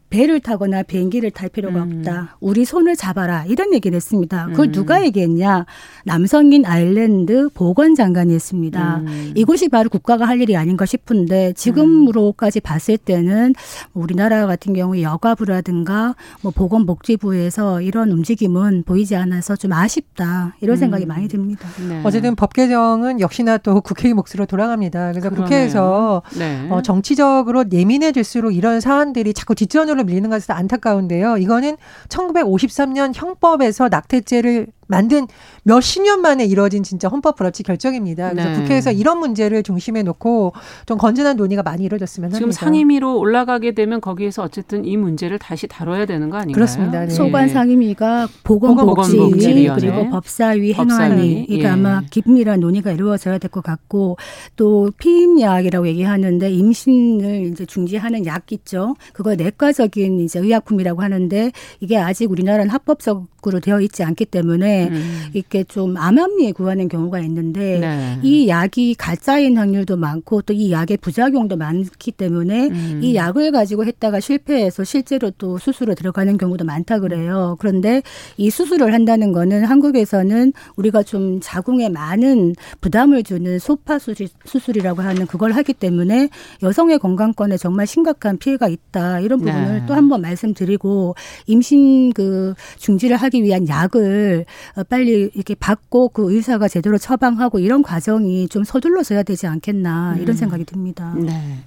[0.09, 1.99] 배를 타거나 비행기를 탈 필요가 음.
[1.99, 2.37] 없다.
[2.41, 3.45] 우리 손을 잡아라.
[3.47, 4.47] 이런 얘기를 했습니다.
[4.47, 4.73] 그걸 음.
[4.73, 5.67] 누가 얘기했냐?
[6.05, 8.99] 남성인 아일랜드 보건장관이 했습니다.
[8.99, 9.33] 음.
[9.35, 13.55] 이곳이 바로 국가가 할 일이 아닌가 싶은데 지금으로까지 봤을 때는
[13.95, 20.55] 우리나라 같은 경우 여가부라든가 뭐 보건복지부에서 이런 움직임은 보이지 않아서 좀 아쉽다.
[20.61, 21.09] 이런 생각이 음.
[21.09, 21.69] 많이 듭니다.
[21.89, 22.01] 네.
[22.05, 25.11] 어쨌든 법 개정은 역시나 또 국회의 몫으로 돌아갑니다.
[25.13, 25.45] 그래서 그러네요.
[25.45, 26.69] 국회에서 네.
[26.71, 31.39] 어, 정치적으로 예민해질수록 이런 사안들이 자꾸 뒷전으로 밀리는 것은 안타까운데요.
[31.39, 31.77] 이거는
[32.09, 35.27] 1953년 형법에서 낙태죄를 만든
[35.65, 38.31] 몇십 년 만에 이뤄진 진짜 헌법 불합치 결정입니다.
[38.31, 38.55] 그래서 네.
[38.57, 40.53] 국회에서 이런 문제를 중심에 놓고
[40.87, 42.39] 좀 건전한 논의가 많이 이루어졌으면 합니다.
[42.39, 46.55] 지금 상임위로 올라가게 되면 거기에서 어쨌든 이 문제를 다시 다뤄야 되는 거 아닌가요?
[46.55, 47.01] 그렇습니다.
[47.01, 47.11] 네.
[47.11, 51.69] 소관 상임위가 보건복지, 보건복지 그리고 법사위, 행안위 이게 예.
[51.69, 54.17] 아마 긴밀한 논의가 이루어져야 될 것 같고
[54.57, 58.97] 또 피임약이라고 얘기하는데 임신을 이제 중지하는 약 있죠.
[59.13, 65.25] 그거 내과적인 이제 의약품이라고 하는데 이게 아직 우리나라는 합법적 으로 되어 있지 않기 때문에 음.
[65.33, 68.19] 이렇게 좀 암암리에 구하는 경우가 있는데 네.
[68.25, 73.01] 이 약이 가짜인 확률도 많고 또 이 약의 부작용도 많기 때문에 음.
[73.03, 77.57] 이 약을 가지고 했다가 실패해서 실제로 또 수술을 들어가는 경우도 많다 그래요.
[77.61, 78.03] 그런데
[78.39, 85.53] 이 수술을 한다는 거는 한국에서는 우리가 좀 자궁에 많은 부담을 주는 소파 수술이라고 하는 그걸
[85.53, 86.31] 하기 때문에
[86.63, 89.21] 여성의 건강권에 정말 심각한 피해가 있다.
[89.21, 89.85] 이런 부분을 네.
[89.87, 91.15] 또한 번 말씀드리고
[91.47, 94.45] 임신 그 중지를 하기 위한 약을
[94.77, 100.31] 어, 빨리 이렇게 받고 그 의사가 제대로 처방하고 이런 과정이 좀 서둘러져야 되지 않겠나 이런
[100.31, 100.35] 음.
[100.35, 101.15] 생각이 듭니다.
[101.17, 101.59] 네.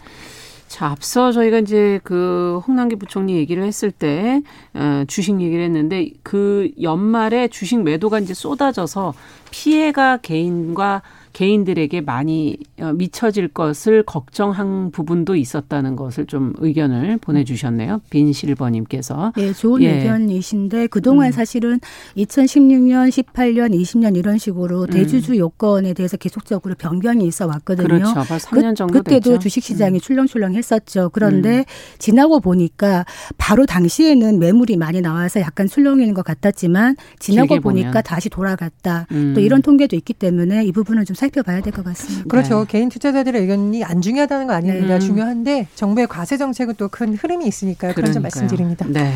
[0.70, 4.44] 자, 앞서 저희가 이제 그 홍남기 부총리 얘기를 했을 때,
[4.76, 9.16] 어, 주식 얘기를 했는데, 그 연말에 주식 매도가 이제 쏟아져서
[9.50, 11.02] 피해가 개인과
[11.34, 18.02] 개인들에게 많이 어, 미쳐질 것을 걱정한 부분도 있었다는 것을 좀 의견을 보내주셨네요.
[18.10, 19.34] 빈실버님께서.
[19.36, 19.98] 네, 좋은 예.
[19.98, 21.32] 의견이신데 그동안 음.
[21.32, 21.80] 사실은
[22.18, 24.88] 2016년, 18년, 20년 이런 식으로 음.
[24.88, 27.88] 대주주 요건에 대해서 계속적으로 변경이 있어 왔거든요.
[27.88, 28.14] 그렇죠.
[28.14, 29.40] 벌 3년 정도 그, 그때도 됐죠.
[29.40, 30.00] 주식시장이 음.
[30.00, 31.10] 출렁출렁했었죠.
[31.14, 31.64] 그런데 음.
[32.00, 33.06] 지나고 보니까
[33.38, 39.08] 바로 당시에는 매물이 많이 나와서 약간 출렁이는 것 같았지만 지나고 보니까 다시 돌아갔다.
[39.12, 39.34] 음.
[39.36, 42.26] 또 이런 통계도 있기 때문에 이 부분은 좀 살펴봐야 될 것 같습니다.
[42.28, 42.60] 그렇죠.
[42.62, 42.66] 네.
[42.68, 44.94] 개인 투자자들의 의견이 안 중요하다는 거 아닙니다.
[44.96, 45.00] 네.
[45.00, 47.94] 중요한데 정부의 과세 정책은 또 큰 흐름이 있으니까요.
[47.94, 48.86] 그런 점 말씀드립니다.
[48.90, 49.14] 네.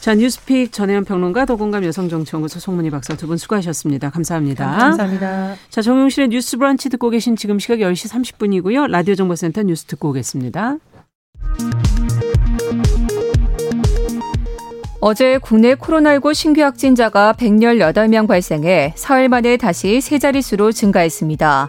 [0.00, 4.10] 자, 뉴스픽 전혜연 평론가, 더공감 여성정치연구소 송문희 박사 두 분 수고하셨습니다.
[4.10, 4.64] 감사합니다.
[4.76, 5.56] 감사합니다.
[5.70, 8.88] 자, 정용실의 뉴스 브런치 듣고 계신 지금 시각 10시 30분이고요.
[8.88, 10.76] 라디오 정보센터 뉴스 듣고 오겠습니다.
[15.00, 21.68] 어제 국내 코로나19 신규 확진자가 118명 발생해 사흘 만에 다시 세 자릿수로 증가했습니다.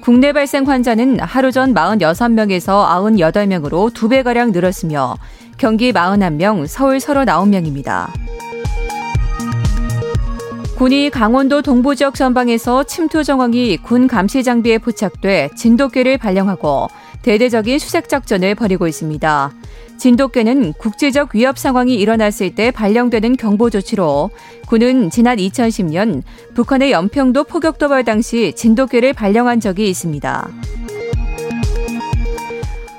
[0.00, 5.16] 국내 발생 환자는 하루 전 46명에서 98명으로 2배가량 늘었으며
[5.58, 8.06] 경기 41명, 서울 39명입니다.
[10.76, 16.86] 군이 강원도 동부 지역 전방에서 침투 정황이 군 감시 장비에 포착돼 진돗개를 발령하고
[17.22, 19.52] 대대적인 수색 작전을 벌이고 있습니다.
[19.98, 24.30] 진돗개는 국제적 위협 상황이 일어났을 때 발령되는 경보 조치로
[24.66, 26.22] 군은 지난 2010년
[26.54, 30.48] 북한의 연평도 포격 도발 당시 진돗개를 발령한 적이 있습니다.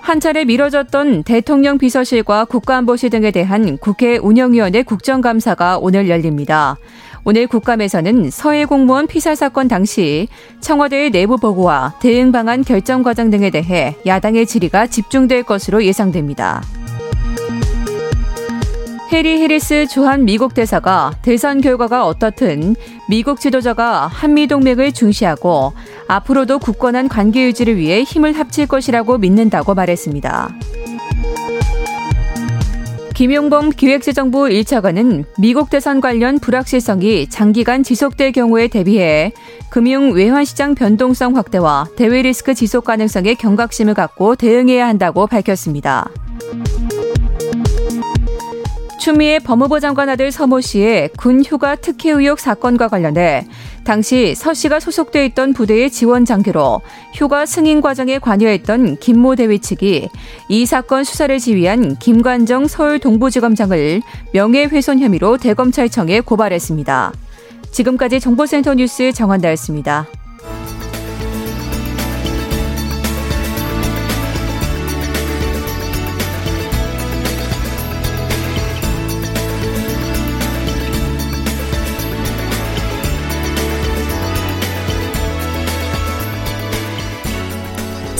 [0.01, 6.77] 한 차례 미뤄졌던 대통령 비서실과 국가안보실 등에 대한 국회 운영위원회 국정감사가 오늘 열립니다.
[7.25, 10.27] 오늘 국감에서는 서해 공무원 피살 사건 당시
[10.61, 16.63] 청와대의 내부 보고와 대응 방안 결정 과정 등에 대해 야당의 질의가 집중될 것으로 예상됩니다.
[19.11, 22.75] 해리 해리스 주한 미국 대사가 대선 결과가 어떻든
[23.07, 25.73] 미국 지도자가 한미 동맹을 중시하고
[26.07, 30.49] 앞으로도 굳건한 관계 유지를 위해 힘을 합칠 것이라고 믿는다고 말했습니다.
[33.15, 39.33] 김용범 기획재정부 1차관은 미국 대선 관련 불확실성이 장기간 지속될 경우에 대비해
[39.71, 46.09] 금융 외환시장 변동성 확대와 대외 리스크 지속 가능성에 경각심을 갖고 대응해야 한다고 밝혔습니다.
[48.99, 53.47] 추미애 법무부 장관 아들 서모 씨의 군 휴가 특혜 의혹 사건과 관련해
[53.85, 56.81] 당시 서 씨가 소속돼 있던 부대의 지원 장교로
[57.13, 60.09] 휴가 승인 과정에 관여했던 김모 대위 측이
[60.49, 64.01] 이 사건 수사를 지휘한 김관정 서울 동부지검장을
[64.33, 67.13] 명예훼손 혐의로 대검찰청에 고발했습니다.
[67.71, 70.07] 지금까지 정보센터 뉴스 정한다였습니다.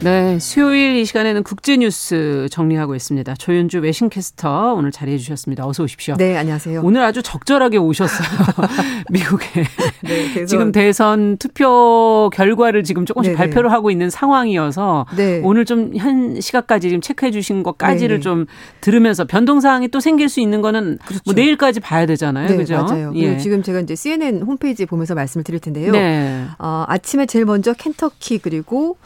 [0.00, 3.34] 네, 수요일 이 시간에는 국제 뉴스 정리하고 있습니다.
[3.34, 5.66] 조윤주 외신캐스터 오늘 자리해 주셨습니다.
[5.66, 6.14] 어서 오십시오.
[6.16, 6.82] 네, 안녕하세요.
[6.84, 8.28] 오늘 아주 적절하게 오셨어요.
[9.10, 9.64] 미국에.
[10.04, 13.36] 네, 지금 대선 투표 결과를 지금 조금씩 네네.
[13.38, 15.40] 발표를 하고 있는 상황이어서 네.
[15.42, 18.20] 오늘 좀 현 시각까지 지금 체크해 주신 것까지를 네네.
[18.20, 18.46] 좀
[18.80, 21.22] 들으면서 변동 사항이 또 생길 수 있는 거는 그렇죠.
[21.24, 22.46] 뭐 내일까지 봐야 되잖아요.
[22.46, 22.84] 네, 그죠?
[22.84, 23.12] 맞아요.
[23.16, 23.36] 예.
[23.38, 25.90] 지금 제가 이제 CNN 홈페이지 보면서 말씀을 드릴 텐데요.
[25.90, 26.44] 네.
[26.60, 28.96] 어, 아침에 제일 먼저 켄터키 그리고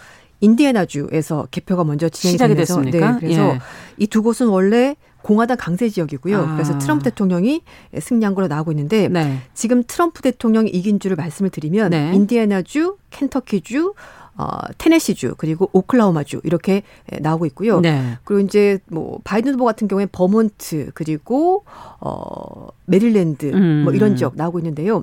[0.42, 3.12] 인디애나주에서 개표가 먼저 진행이 시작이 됐습니까?
[3.12, 3.58] 네, 그래서 예.
[3.96, 6.38] 이두 곳은 원래 공화당 강세 지역이고요.
[6.38, 6.52] 아.
[6.54, 7.62] 그래서 트럼프 대통령이
[7.98, 9.38] 승리한 걸로 나오고 있는데 네.
[9.54, 12.12] 지금 트럼프 대통령이 이긴 주를 말씀을 드리면 네.
[12.14, 13.94] 인디애나주, 켄터키주,
[14.34, 14.46] 어,
[14.78, 16.82] 테네시주 그리고 오클라호마주 이렇게
[17.20, 17.80] 나오고 있고요.
[17.80, 18.18] 네.
[18.24, 21.64] 그리고 이제 뭐 바이든 후보 같은 경우에 버몬트 그리고
[22.00, 23.82] 어 메릴랜드 음.
[23.84, 25.02] 뭐 이런 지역 나오고 있는데요.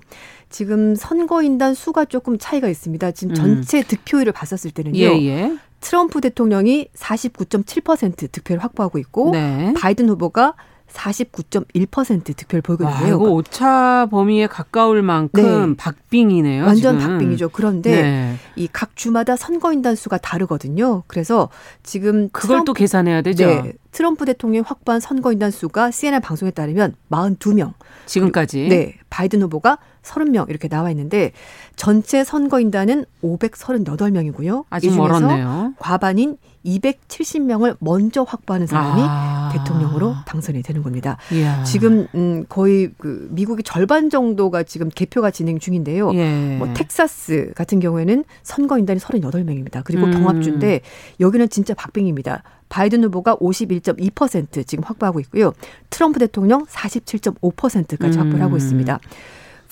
[0.50, 3.12] 지금 선거인단 수가 조금 차이가 있습니다.
[3.12, 3.36] 지금 음.
[3.36, 4.98] 전체 득표율을 봤었을 때는요.
[4.98, 5.58] 예, 예.
[5.80, 9.74] 트럼프 대통령이 49.7% 득표를 확보하고 있고 네.
[9.78, 10.56] 바이든 후보가
[10.92, 13.16] 49.1% 득표를 보이고 있는데요.
[13.16, 15.78] 이거 오차 범위에 가까울 만큼 네.
[15.78, 16.66] 박빙이네요.
[16.66, 17.14] 완전 지금.
[17.14, 17.50] 박빙이죠.
[17.50, 18.36] 그런데 네.
[18.56, 21.04] 이각 주마다 선거인단 수가 다르거든요.
[21.08, 21.50] 그래서
[21.84, 23.46] 지금 그걸 트럼프, 또 계산해야 되죠.
[23.46, 23.74] 네.
[23.92, 27.74] 트럼프 대통령이 확보한 선거인단 수가 CNN 방송에 따르면 42명.
[28.06, 28.68] 지금까지.
[28.70, 28.98] 네.
[29.10, 31.32] 바이든 후보가 30명 이렇게 나와 있는데
[31.76, 34.66] 전체 선거인단은 538명이고요.
[34.70, 35.74] 아직 멀었네요.
[35.80, 39.50] 과반인 270명을 먼저 확보하는 사람이 아.
[39.54, 41.18] 대통령으로 당선이 되는 겁니다.
[41.32, 41.64] 이야.
[41.64, 46.14] 지금 음 거의 그 미국의 절반 정도가 지금 개표가 진행 중인데요.
[46.16, 46.58] 예.
[46.58, 49.84] 뭐 텍사스 같은 경우에는 선거인단이 38명입니다.
[49.84, 50.12] 그리고 음.
[50.12, 50.82] 경합주인데
[51.20, 52.44] 여기는 진짜 박빙입니다.
[52.70, 55.54] 바이든 후보가 51.2% 지금 확보하고 있고요.
[55.90, 58.58] 트럼프 대통령 47.5%까지 확보를 하고 음.
[58.58, 59.00] 있습니다.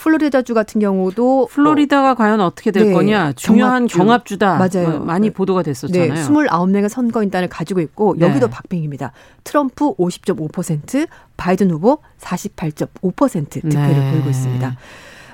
[0.08, 4.38] 플로리다주 같은 경우도 플로리다가 어, 과연 어떻게 될 네, 거냐 중요한 경합주.
[4.38, 4.98] 다 맞아요.
[4.98, 6.14] 어, 많이 보도가 됐었잖아요.
[6.14, 8.26] 네, 29명의 선거인단을 가지고 있고 네.
[8.26, 9.12] 여기도 박빙입니다.
[9.44, 14.12] 트럼프 50.5%, 바이든 후보 48.5% 득표를 네.
[14.12, 14.78] 보이고 있습니다.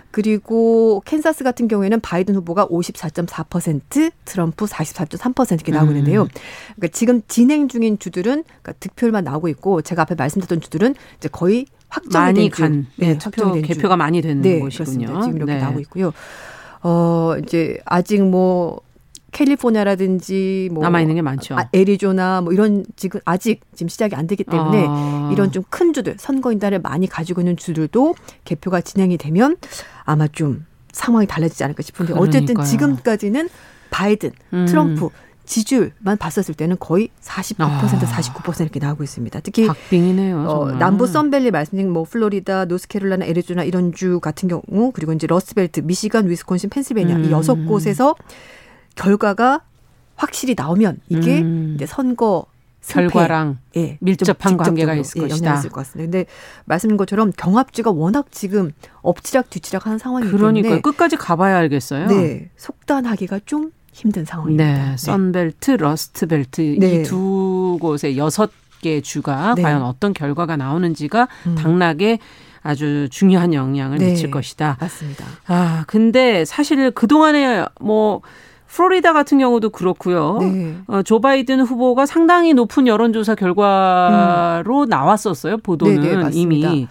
[0.09, 5.97] 그리고 캔사스 같은 경우에는 바이든 후보가 54.4%, 트럼프 44.3% 이렇게 나오고 음.
[5.97, 6.27] 있는데요.
[6.75, 11.65] 그러니까 지금 진행 중인 주들은 그러니까 득표율만 나오고 있고 제가 앞에 말씀드렸던 주들은 이제 거의
[11.93, 15.05] 확정이 많이 간 네, 투표 개표가 많이 된 네, 곳이군요.
[15.07, 15.21] 그렇습니다.
[15.21, 15.61] 지금 이렇게 네.
[15.61, 16.11] 나오고 있고요.
[16.81, 18.81] 어 이제 아직 뭐
[19.31, 21.55] 캘리포니아라든지 뭐 남아 있는 게 많죠.
[21.55, 25.29] 아, 애리조나 뭐 이런 지금 아직 지금 시작이 안 되기 때문에 아.
[25.31, 29.57] 이런 좀 큰 주들 선거인단을 많이 가지고 있는 주들도 개표가 진행이 되면
[30.03, 32.29] 아마 좀 상황이 달라지지 않을까 싶은데 그러니까요.
[32.43, 33.49] 어쨌든 지금까지는
[33.89, 34.65] 바이든, 음.
[34.67, 35.09] 트럼프
[35.45, 37.81] 지지율만 봤었을 때는 거의 49% 아.
[37.87, 39.39] 49% 이렇게 나오고 있습니다.
[39.41, 40.39] 특히 박빙이네요.
[40.47, 45.81] 어, 남부 썬벨트 말씀드린 뭐 플로리다, 노스캐롤라이나, 애리조나 이런 주 같은 경우 그리고 이제 러스트벨트,
[45.81, 47.25] 미시간, 위스콘신, 펜실베니아 음.
[47.25, 48.15] 이 여섯 곳에서
[48.95, 49.61] 결과가
[50.15, 51.73] 확실히 나오면 이게 음.
[51.75, 52.45] 이제 선거
[52.85, 55.55] 결과랑 예, 밀접한 관계가 있을 예, 것이다.
[55.55, 56.11] 있을 것 같습니다.
[56.11, 56.25] 근데
[56.65, 62.07] 말씀하신 것처럼 경합주가 워낙 지금 엎치락 뒤치락 하는 상황이기 그러니까 때문에 끝까지 가봐야 알겠어요.
[62.07, 64.63] 네, 속단하기가 좀 힘든 상황입니다.
[64.63, 64.97] 네, 네.
[64.97, 67.01] 썬벨트, 러스트벨트 네.
[67.01, 68.51] 이 두 곳의 여섯
[68.81, 69.61] 개 주가 네.
[69.61, 71.55] 과연 어떤 결과가 나오는지가 음.
[71.55, 72.19] 당락에
[72.61, 74.11] 아주 중요한 영향을 네.
[74.11, 74.77] 미칠 것이다.
[74.79, 75.25] 맞습니다.
[75.47, 78.21] 아, 근데 사실 그동안에 뭐
[78.67, 80.39] 플로리다 같은 경우도 그렇고요.
[80.41, 80.75] 네.
[80.87, 84.89] 어, 조 바이든 후보가 상당히 높은 여론조사 결과로 음.
[84.89, 85.57] 나왔었어요.
[85.57, 86.87] 보도는 네, 네, 이미.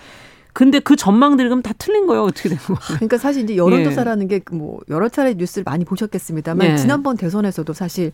[0.55, 2.25] 근데 그 전망들이 그럼 다 틀린 거예요.
[2.25, 2.79] 어떻게 된 거예요?
[2.87, 4.41] 그러니까 사실 이제 여론조사라는 예.
[4.41, 6.77] 게뭐 여러 차례 뉴스를 많이 보셨겠습니다만 예.
[6.77, 8.13] 지난번 대선에서도 사실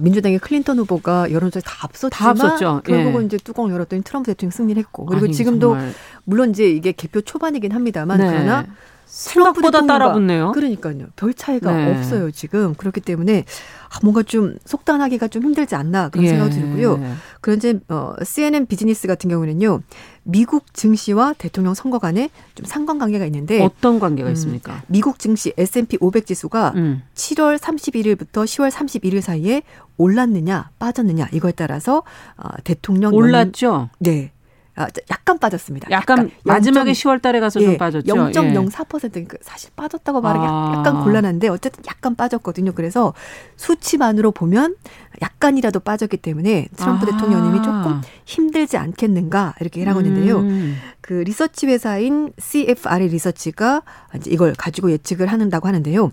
[0.00, 2.82] 민주당의 클린턴 후보가 여론조사에 다 앞섰지만 다 앞섰죠.
[2.84, 3.26] 결국은 예.
[3.26, 5.92] 이제 뚜껑 열었더니 트럼프 대통령 승리를 했고 그리고 아니, 지금도 정말.
[6.24, 8.28] 물론 이제 이게 개표 초반이긴 합니다만 네.
[8.28, 8.66] 그러나
[9.12, 10.52] 생각보다 따라붙네요.
[10.52, 11.08] 그러니까요.
[11.16, 11.90] 별 차이가 네.
[11.90, 12.74] 없어요, 지금.
[12.74, 13.44] 그렇기 때문에
[13.90, 16.30] 아, 뭔가 좀 속단하기가 좀 힘들지 않나 그런 예.
[16.30, 16.98] 생각이 들고요.
[17.42, 19.82] 그런데 어, CNN 비즈니스 같은 경우는요.
[20.22, 24.82] 미국 증시와 대통령 선거 간에 좀 상관관계가 있는데 어떤 관계가 음, 있습니까?
[24.86, 27.02] 미국 증시 S&P 500 지수가 음.
[27.14, 29.62] 7월 31일부터 10월 31일 사이에
[29.98, 32.02] 올랐느냐 빠졌느냐 이거에 따라서
[32.38, 33.66] 어, 대통령 올랐죠.
[33.66, 34.32] 연, 네.
[34.74, 35.90] 아, 약간 빠졌습니다.
[35.90, 36.92] 약간, 약간 마지막에 0.
[36.94, 38.14] 10월 달에 가서 예, 좀 빠졌죠.
[38.14, 39.26] 0.04% 예.
[39.42, 40.74] 사실 빠졌다고 말하기 아.
[40.78, 42.72] 약간 곤란한데 어쨌든 약간 빠졌거든요.
[42.72, 43.12] 그래서
[43.56, 44.76] 수치만으로 보면
[45.20, 47.10] 약간이라도 빠졌기 때문에 트럼프 아.
[47.10, 50.38] 대통령님이 조금 힘들지 않겠는가 이렇게 일하고 있는데요.
[50.38, 50.76] 음.
[51.02, 53.82] 그 리서치 회사인 CFR의 리서치가
[54.16, 56.10] 이제 이걸 가지고 예측을 하는다고 하는데요.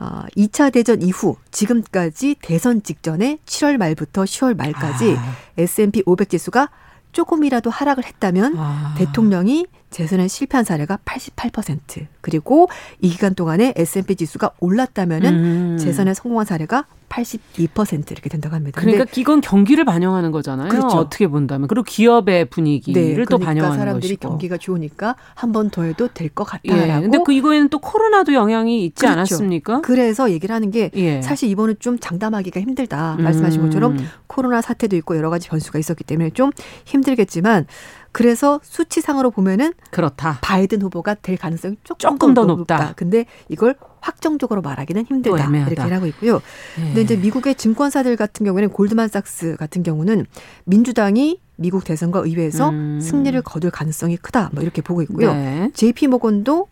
[0.00, 5.36] 어, 2차 대전 이후 지금까지 대선 직전에 7월 말부터 10월 말까지 아.
[5.56, 6.68] S&P 500 지수가
[7.12, 8.94] 조금이라도 하락을 했다면 아.
[8.98, 12.68] 대통령이 재선에 실패한 사례가 88% 그리고
[13.00, 15.78] 이 기간 동안에 S&P 지수가 올랐다면은 음.
[15.78, 18.80] 재선에 성공한 사례가 82% 이렇게 된다고 합니다.
[18.80, 20.70] 그러니까 이건 경기를 반영하는 거잖아요.
[20.70, 20.96] 그렇죠.
[20.96, 24.28] 어떻게 본다면 그리고 기업의 분위기를 네, 또 그러니까 반영하는 사람들이 것이고.
[24.30, 26.88] 경기가 좋으니까 한 번 더 해도 될 것 같다라고.
[26.88, 29.12] 예, 근데 그 이거에는 또 코로나도 영향이 있지 그렇죠.
[29.12, 29.82] 않았습니까?
[29.82, 31.20] 그래서 얘기를 하는 게 예.
[31.20, 33.16] 사실 이번은 좀 장담하기가 힘들다.
[33.20, 33.66] 말씀하신 음.
[33.66, 36.50] 것처럼 코로나 사태도 있고 여러 가지 변수가 있었기 때문에 좀
[36.86, 37.66] 힘들겠지만
[38.12, 40.38] 그래서 수치상으로 보면은 그렇다.
[40.42, 42.76] 바이든 후보가 될 가능성이 조금, 조금 더 높다.
[42.76, 42.92] 높다.
[42.94, 45.48] 근데 이걸 확정적으로 말하기는 힘들다.
[45.48, 46.34] 이렇게 하고 있고요.
[46.76, 46.84] 네.
[46.86, 50.26] 근데 이제 미국의 증권사들 같은 경우에는 골드만삭스 같은 경우는
[50.64, 53.00] 민주당이 미국 대선과 의회에서 음.
[53.00, 54.50] 승리를 거둘 가능성이 크다.
[54.52, 55.32] 뭐 이렇게 보고 있고요.
[55.32, 55.70] 네.
[55.74, 56.66] JP 모건도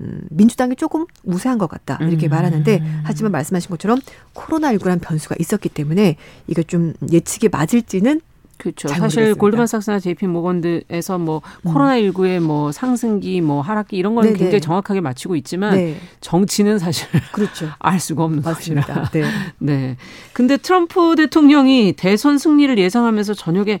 [0.00, 2.30] 음, 민주당이 조금 우세한 것 같다 이렇게 음.
[2.30, 3.98] 말하는데 하지만 말씀하신 것처럼
[4.34, 8.20] 코로나19라는 변수가 있었기 때문에 이게 좀 예측이 맞을지는
[8.58, 8.88] 그렇죠.
[8.88, 11.72] 사실 골드만삭스나 JP 모건드에서 뭐 음.
[11.72, 14.38] 코로나 19의 뭐 상승기 뭐 하락기 이런 거는 네네.
[14.38, 15.96] 굉장히 정확하게 맞추고 있지만 네.
[16.20, 17.68] 정치는 사실 그렇죠.
[17.78, 19.10] 알 수가 없는 맞습니다.
[19.10, 19.24] 네.
[19.58, 19.96] 네.
[20.32, 23.80] 근데 트럼프 대통령이 대선 승리를 예상하면서 저녁에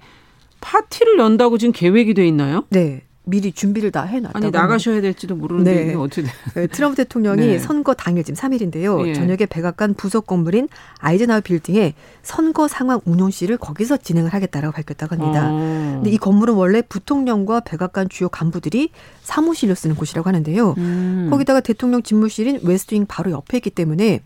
[0.60, 2.64] 파티를 연다고 지금 계획이 돼 있나요?
[2.70, 3.02] 네.
[3.28, 4.38] 미리 준비를 다 해놨다고.
[4.38, 5.94] 아니 나가셔야 될지도 모르는데 네.
[5.94, 7.58] 어떻게 네, 트럼프 대통령이 네.
[7.58, 9.04] 선거 당일 지금 3일인데요.
[9.08, 9.14] 예.
[9.14, 10.68] 저녁에 백악관 부속 건물인
[11.00, 15.48] 아이젠하워 빌딩에 선거 상황 운용실을 거기서 진행을 하겠다라고 밝혔다고 합니다.
[15.50, 15.92] 어.
[15.96, 18.90] 근데 이 건물은 원래 부통령과 백악관 주요 간부들이
[19.22, 20.74] 사무실로 쓰는 곳이라고 하는데요.
[20.78, 21.26] 음.
[21.28, 24.20] 거기다가 대통령 집무실인 웨스트윙 바로 옆에 있기 때문에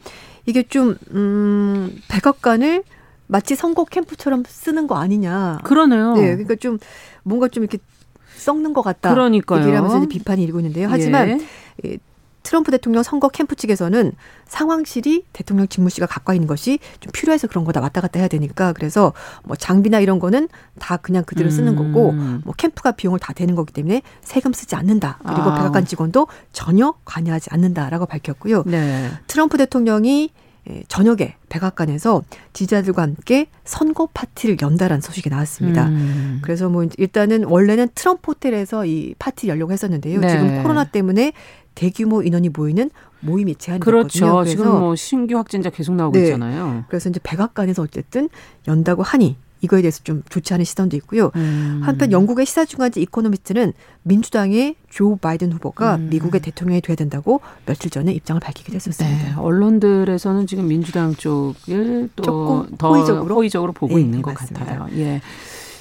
[0.44, 2.84] 이게 좀 음, 백악관을
[3.28, 5.60] 마치 선거 캠프처럼 쓰는 거 아니냐.
[5.64, 6.14] 그러네요.
[6.16, 6.78] 네, 그러니까 좀
[7.22, 7.78] 뭔가 좀 이렇게
[8.40, 9.10] 썩는 것 같다.
[9.12, 9.60] 그러니까요.
[9.60, 10.88] 얘기를 하면서 비판이 일고 있는데요.
[10.90, 11.40] 하지만
[11.84, 11.98] 예.
[12.42, 14.12] 트럼프 대통령 선거 캠프 측에서는
[14.46, 19.12] 상황실이 대통령 집무실과 가까이 있는 것이 좀 필요해서 그런 거다 왔다 갔다 해야 되니까 그래서
[19.44, 21.92] 뭐 장비나 이런 거는 다 그냥 그대로 쓰는 음.
[21.92, 22.12] 거고
[22.44, 25.54] 뭐 캠프가 비용을 다 대는 거기 때문에 세금 쓰지 않는다 그리고 아.
[25.58, 28.64] 백악관 직원도 전혀 관여하지 않는다라고 밝혔고요.
[28.66, 29.10] 네.
[29.26, 30.49] 트럼프 대통령이 예,
[30.88, 35.88] 저녁에 백악관에서 지지자들과 함께 선거 파티를 연다라는 소식이 나왔습니다.
[35.88, 36.38] 음.
[36.42, 40.20] 그래서 뭐 일단은 원래는 트럼프 호텔에서 이 파티를 열려고 했었는데요.
[40.20, 40.28] 네.
[40.28, 41.32] 지금 코로나 때문에
[41.74, 42.90] 대규모 인원이 모이는
[43.20, 44.26] 모임이 제한이 그렇죠.
[44.26, 44.44] 됐거든요.
[44.44, 46.24] 지금 뭐 신규 확진자 계속 나오고 네.
[46.24, 46.84] 있잖아요.
[46.88, 48.28] 그래서 이제 백악관에서 어쨌든
[48.68, 51.30] 연다고 하니 이거에 대해서 좀 좋지 않은 시선도 있고요.
[51.36, 51.80] 음.
[51.82, 56.08] 한편 영국의 시사주간지 이코노미스트는 민주당의 조 바이든 후보가 음.
[56.10, 59.24] 미국의 대통령이 돼야 된다고 며칠 전에 입장을 밝히기도 했었습니다.
[59.24, 59.34] 네.
[59.36, 64.64] 언론들에서는 지금 민주당 쪽을 또 더 호의적으로, 호의적으로 보고 네, 있는 것 맞습니다.
[64.64, 64.88] 같아요.
[64.98, 65.20] 예.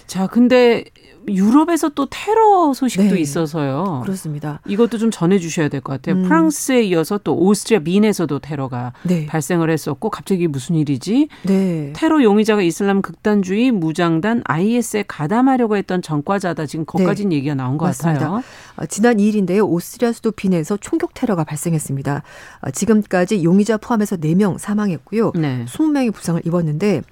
[0.10, 0.86] 자, 근데
[1.28, 3.22] 유럽에서 또 테러 소식도 네.
[3.22, 4.02] 있어서요.
[4.04, 4.60] 그렇습니다.
[4.68, 6.16] 이것도 좀 전해주셔야 될 것 같아요.
[6.16, 6.24] 음.
[6.24, 9.28] 프랑스에 이어서 또 오스트리아 민에서도 테러가 네.
[9.28, 11.28] 발생을 했었고 갑자기 무슨 일이지?
[11.44, 11.94] 네.
[11.96, 16.66] 테러 용의자가 이슬람 극단주의 무장단 IS에 가담하려고 했던 전과자다.
[16.66, 17.36] 지금 거기까지는 네.
[17.36, 18.20] 얘기가 나온 것 맞습니다.
[18.22, 18.44] 같아요.
[18.78, 19.70] 어, 지난 2일인데요.
[19.70, 22.24] 오스트리아 수도 빈에서 총격 테러가 발생했습니다.
[22.62, 25.34] 어, 지금까지 용의자 포함해서 4명 사망했고요.
[25.36, 25.66] 네.
[25.68, 27.04] 20명이 부상을 입었는데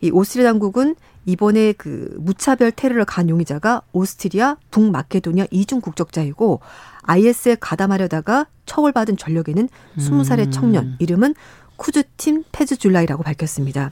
[0.00, 0.96] 이 오스트리아 당국은
[1.26, 6.60] 이번에 그 무차별 테러를 한 용의자가 오스트리아, 북마케도니아 이중 국적자이고
[7.02, 9.98] IS에 가담하려다가 처벌받은 전력 있는 음.
[9.98, 11.34] 20살의 청년, 이름은
[11.76, 13.90] 쿠즈팀 페즈줄라이라고 밝혔습니다.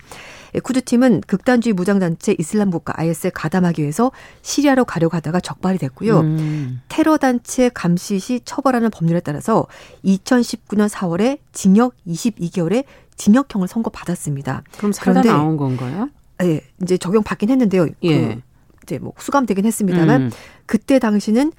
[0.54, 4.12] 예, 쿠즈팀은 극단주의 무장단체 이슬람 국가 IS에 가담하기 위해서
[4.42, 6.20] 시리아로 가려고 하다가 적발이 됐고요.
[6.20, 6.80] 음.
[6.88, 9.66] 테러단체 감시 시 처벌하는 법률에 따라서
[10.04, 12.84] 2019년 4월에 징역 22개월의
[13.16, 14.62] 징역형을 선고받았습니다.
[14.76, 16.08] 그럼 살다 나온 건가요?
[16.42, 17.86] 예, 이제 적용 받긴 했는데요.
[17.86, 18.34] 그 예.
[18.34, 18.40] 그
[18.84, 20.30] 이제 뭐 수감되긴 했습니다만 음.
[20.66, 21.52] 그때 당시는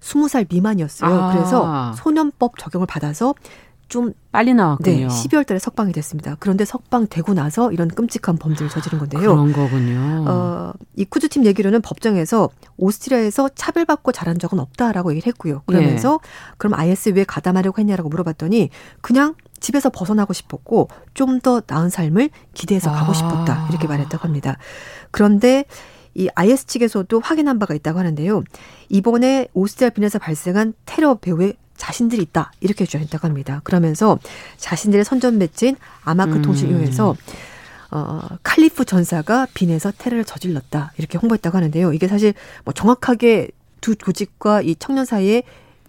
[0.00, 1.14] 20살 미만이었어요.
[1.14, 1.32] 아.
[1.32, 3.34] 그래서 소년법 적용을 받아서
[3.88, 4.96] 좀 빨리 나왔군요.
[4.96, 6.36] 네, 12월 달에 석방이 됐습니다.
[6.40, 9.20] 그런데 석방되고 나서 이런 끔찍한 범죄를 저지른 건데요.
[9.20, 10.24] 그런 거군요.
[10.26, 15.62] 어, 이 쿠즈팀 얘기로는 법정에서 오스트리아에서 차별받고 자란 적은 없다라고 얘기를 했고요.
[15.66, 16.54] 그러면서 예.
[16.58, 22.90] 그럼 IS 왜 가담하려고 했냐라고 물어봤더니 그냥 집에서 벗어나고 싶었고 좀 더 나은 삶을 기대해서
[22.90, 23.14] 가고 아.
[23.14, 24.56] 싶었다 이렇게 말했다고 합니다.
[25.10, 25.64] 그런데
[26.14, 28.42] 이 IS 측에서도 확인한 바가 있다고 하는데요.
[28.88, 33.60] 이번에 오스트리아 빈에서 발생한 테러 배후에 자신들이 있다 이렇게 주장했다고 합니다.
[33.64, 34.18] 그러면서
[34.56, 36.42] 자신들의 선전 매체인 아마크 음.
[36.42, 37.14] 통신 이용해서
[37.90, 41.92] 어, 칼리프 전사가 빈에서 테러를 저질렀다 이렇게 홍보했다고 하는데요.
[41.92, 42.32] 이게 사실
[42.64, 43.50] 뭐 정확하게
[43.80, 45.42] 두 조직과 이 청년 사이에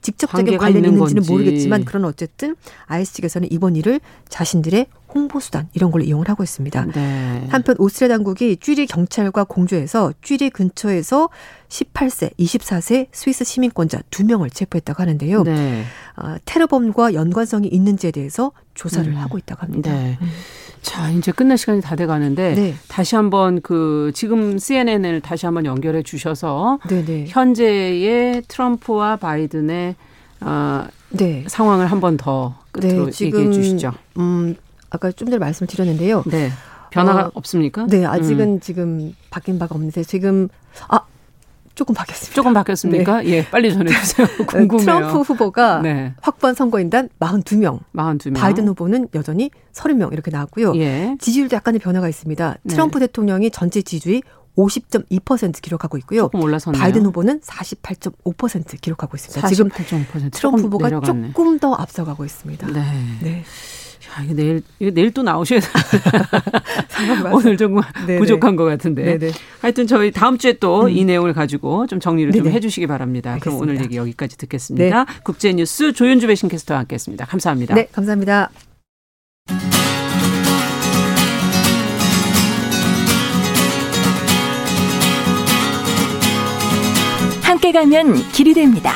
[0.07, 1.23] 직접적인 관련이 있는지는.
[1.27, 2.55] 모르겠지만 그런 어쨌든
[2.87, 3.99] IS 측에서는 이번 일을
[4.29, 6.85] 자신들의 홍보 수단 이런 걸로 이용을 하고 있습니다.
[6.93, 7.47] 네.
[7.49, 11.29] 한편 오스트리아 당국이 쥐리 경찰과 공조해서 쥐리 근처에서
[11.69, 15.43] 18세, 24세 스위스 시민권자 2명을 체포했다고 하는데요.
[15.43, 15.83] 네.
[16.17, 19.17] 어, 테러범과 연관성이 있는지에 대해서 조사를 음.
[19.17, 19.91] 하고 있다고 합니다.
[19.91, 20.17] 네.
[20.21, 20.27] 음.
[20.81, 22.75] 자, 이제 끝날 시간이 다 돼 가는데 네.
[22.87, 27.05] 다시 한번 그 지금 CNN을 다시 한번 연결해 주셔서 네네.
[27.05, 27.25] 네.
[27.27, 29.95] 현재의 트럼프와 바이든의
[30.41, 31.43] 어, 네.
[31.47, 33.93] 상황을 한번 더 끝으로 네, 지금, 얘기해 주시죠.
[34.17, 34.55] 음,
[34.89, 36.23] 아까 좀 전에 말씀을 드렸는데요.
[36.27, 36.51] 네.
[36.89, 37.85] 변화가 어, 없습니까?
[37.87, 38.59] 네, 아직은 음.
[38.59, 40.47] 지금 바뀐 바가 없는데 지금
[40.87, 41.01] 아
[41.75, 42.35] 조금 바뀌었습니다.
[42.35, 43.21] 조금 바뀌었습니까?
[43.21, 43.29] 네.
[43.29, 44.27] 예, 빨리 전해주세요.
[44.47, 44.85] 궁금해요.
[44.85, 46.13] 트럼프 후보가 네.
[46.21, 47.79] 확보한 선거인단 42명.
[47.93, 48.35] 42명.
[48.35, 50.73] 바이든 후보는 여전히 30명 이렇게 나왔고요.
[50.75, 51.15] 예.
[51.19, 52.55] 지지율도 약간의 변화가 있습니다.
[52.63, 52.73] 네.
[52.73, 54.23] 트럼프 대통령이 전체 지지율이
[54.57, 56.23] 50.2% 기록하고 있고요.
[56.23, 56.81] 조금 올라섰네요.
[56.81, 59.47] 바이든 후보는 48.5% 기록하고 있습니다.
[59.47, 59.53] 48.5%.
[59.55, 61.27] 지금 트럼프 후보가 내려갔네.
[61.27, 62.67] 조금 더 앞서가고 있습니다.
[62.71, 63.43] 네.
[64.07, 64.21] 네.
[64.21, 65.67] 야, 이거 내일, 이거 내일 또 나오셔야 돼.
[67.31, 68.19] 오늘 조금 네네.
[68.19, 69.17] 부족한 것 같은데.
[69.17, 69.31] 네네.
[69.61, 71.07] 하여튼 저희 다음 주에 또이 음.
[71.07, 72.43] 내용을 가지고 좀 정리를 네네.
[72.43, 73.33] 좀 해주시기 바랍니다.
[73.33, 73.59] 알겠습니다.
[73.59, 75.03] 그럼 오늘 얘기 여기까지 듣겠습니다.
[75.03, 75.19] 네.
[75.23, 77.25] 국제뉴스 조윤주 배신캐스터와 함께 했습니다.
[77.25, 77.75] 감사합니다.
[77.75, 78.49] 네, 감사합니다.
[87.43, 88.93] 함께 가면 길이 됩니다.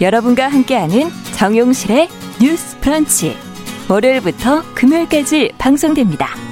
[0.00, 2.08] 여러분과 함께하는 정용실의
[2.40, 3.49] 뉴스 프런치.
[3.90, 6.49] 월요일부터 금요일까지 방송됩니다.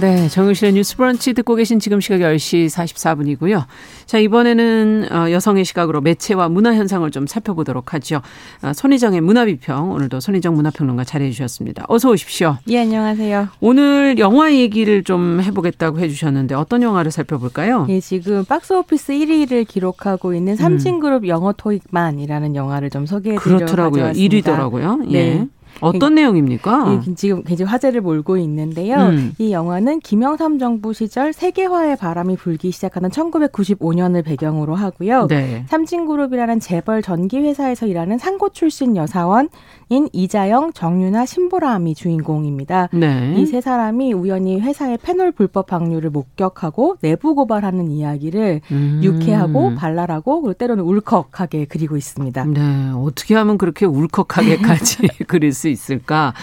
[0.00, 3.66] 네, 정용실의 뉴스 브런치 듣고 계신 지금 시각 10시 44분이고요.
[4.06, 8.22] 자, 이번에는 어, 여성의 시각으로 매체와 문화 현상을 좀 살펴보도록 하죠.
[8.62, 11.84] 어, 손희정의 문화비평, 오늘도 손희정 문화평론가 자리해 주셨습니다.
[11.88, 12.56] 어서 오십시오.
[12.68, 13.48] 예, 안녕하세요.
[13.60, 17.86] 오늘 영화 얘기를 좀 해보겠다고 해주셨는데 어떤 영화를 살펴볼까요?
[17.90, 21.28] 예, 지금 박스오피스 1위를 기록하고 있는 삼진그룹 음.
[21.28, 24.12] 영어 토익만이라는 영화를 좀 소개해 드리려고 그렇더라고요.
[24.12, 25.12] 1위더라고요.
[25.12, 25.34] 예.
[25.34, 25.48] 네.
[25.80, 27.02] 어떤 내용입니까?
[27.16, 28.96] 지금 굉장히 화제를 몰고 있는데요.
[28.96, 29.32] 음.
[29.38, 35.26] 이 영화는 김영삼 정부 시절 세계화의 바람이 불기 시작하는 1995년을 배경으로 하고요.
[35.28, 35.64] 네.
[35.68, 39.48] 삼진그룹이라는 재벌 전기 회사에서 일하는 상고 출신 여사원
[39.92, 42.90] 인 이자영, 정유나, 신보람이 주인공입니다.
[42.92, 43.34] 네.
[43.36, 49.00] 이세 사람이 우연히 회사의 패널 불법 방류를 목격하고 내부 고발하는 이야기를 음.
[49.02, 52.44] 유쾌하고 발랄하고 그리고 때로는 울컥하게 그리고 있습니다.
[52.44, 56.34] 네, 어떻게 하면 그렇게 울컥하게까지 그릴 수 있을까?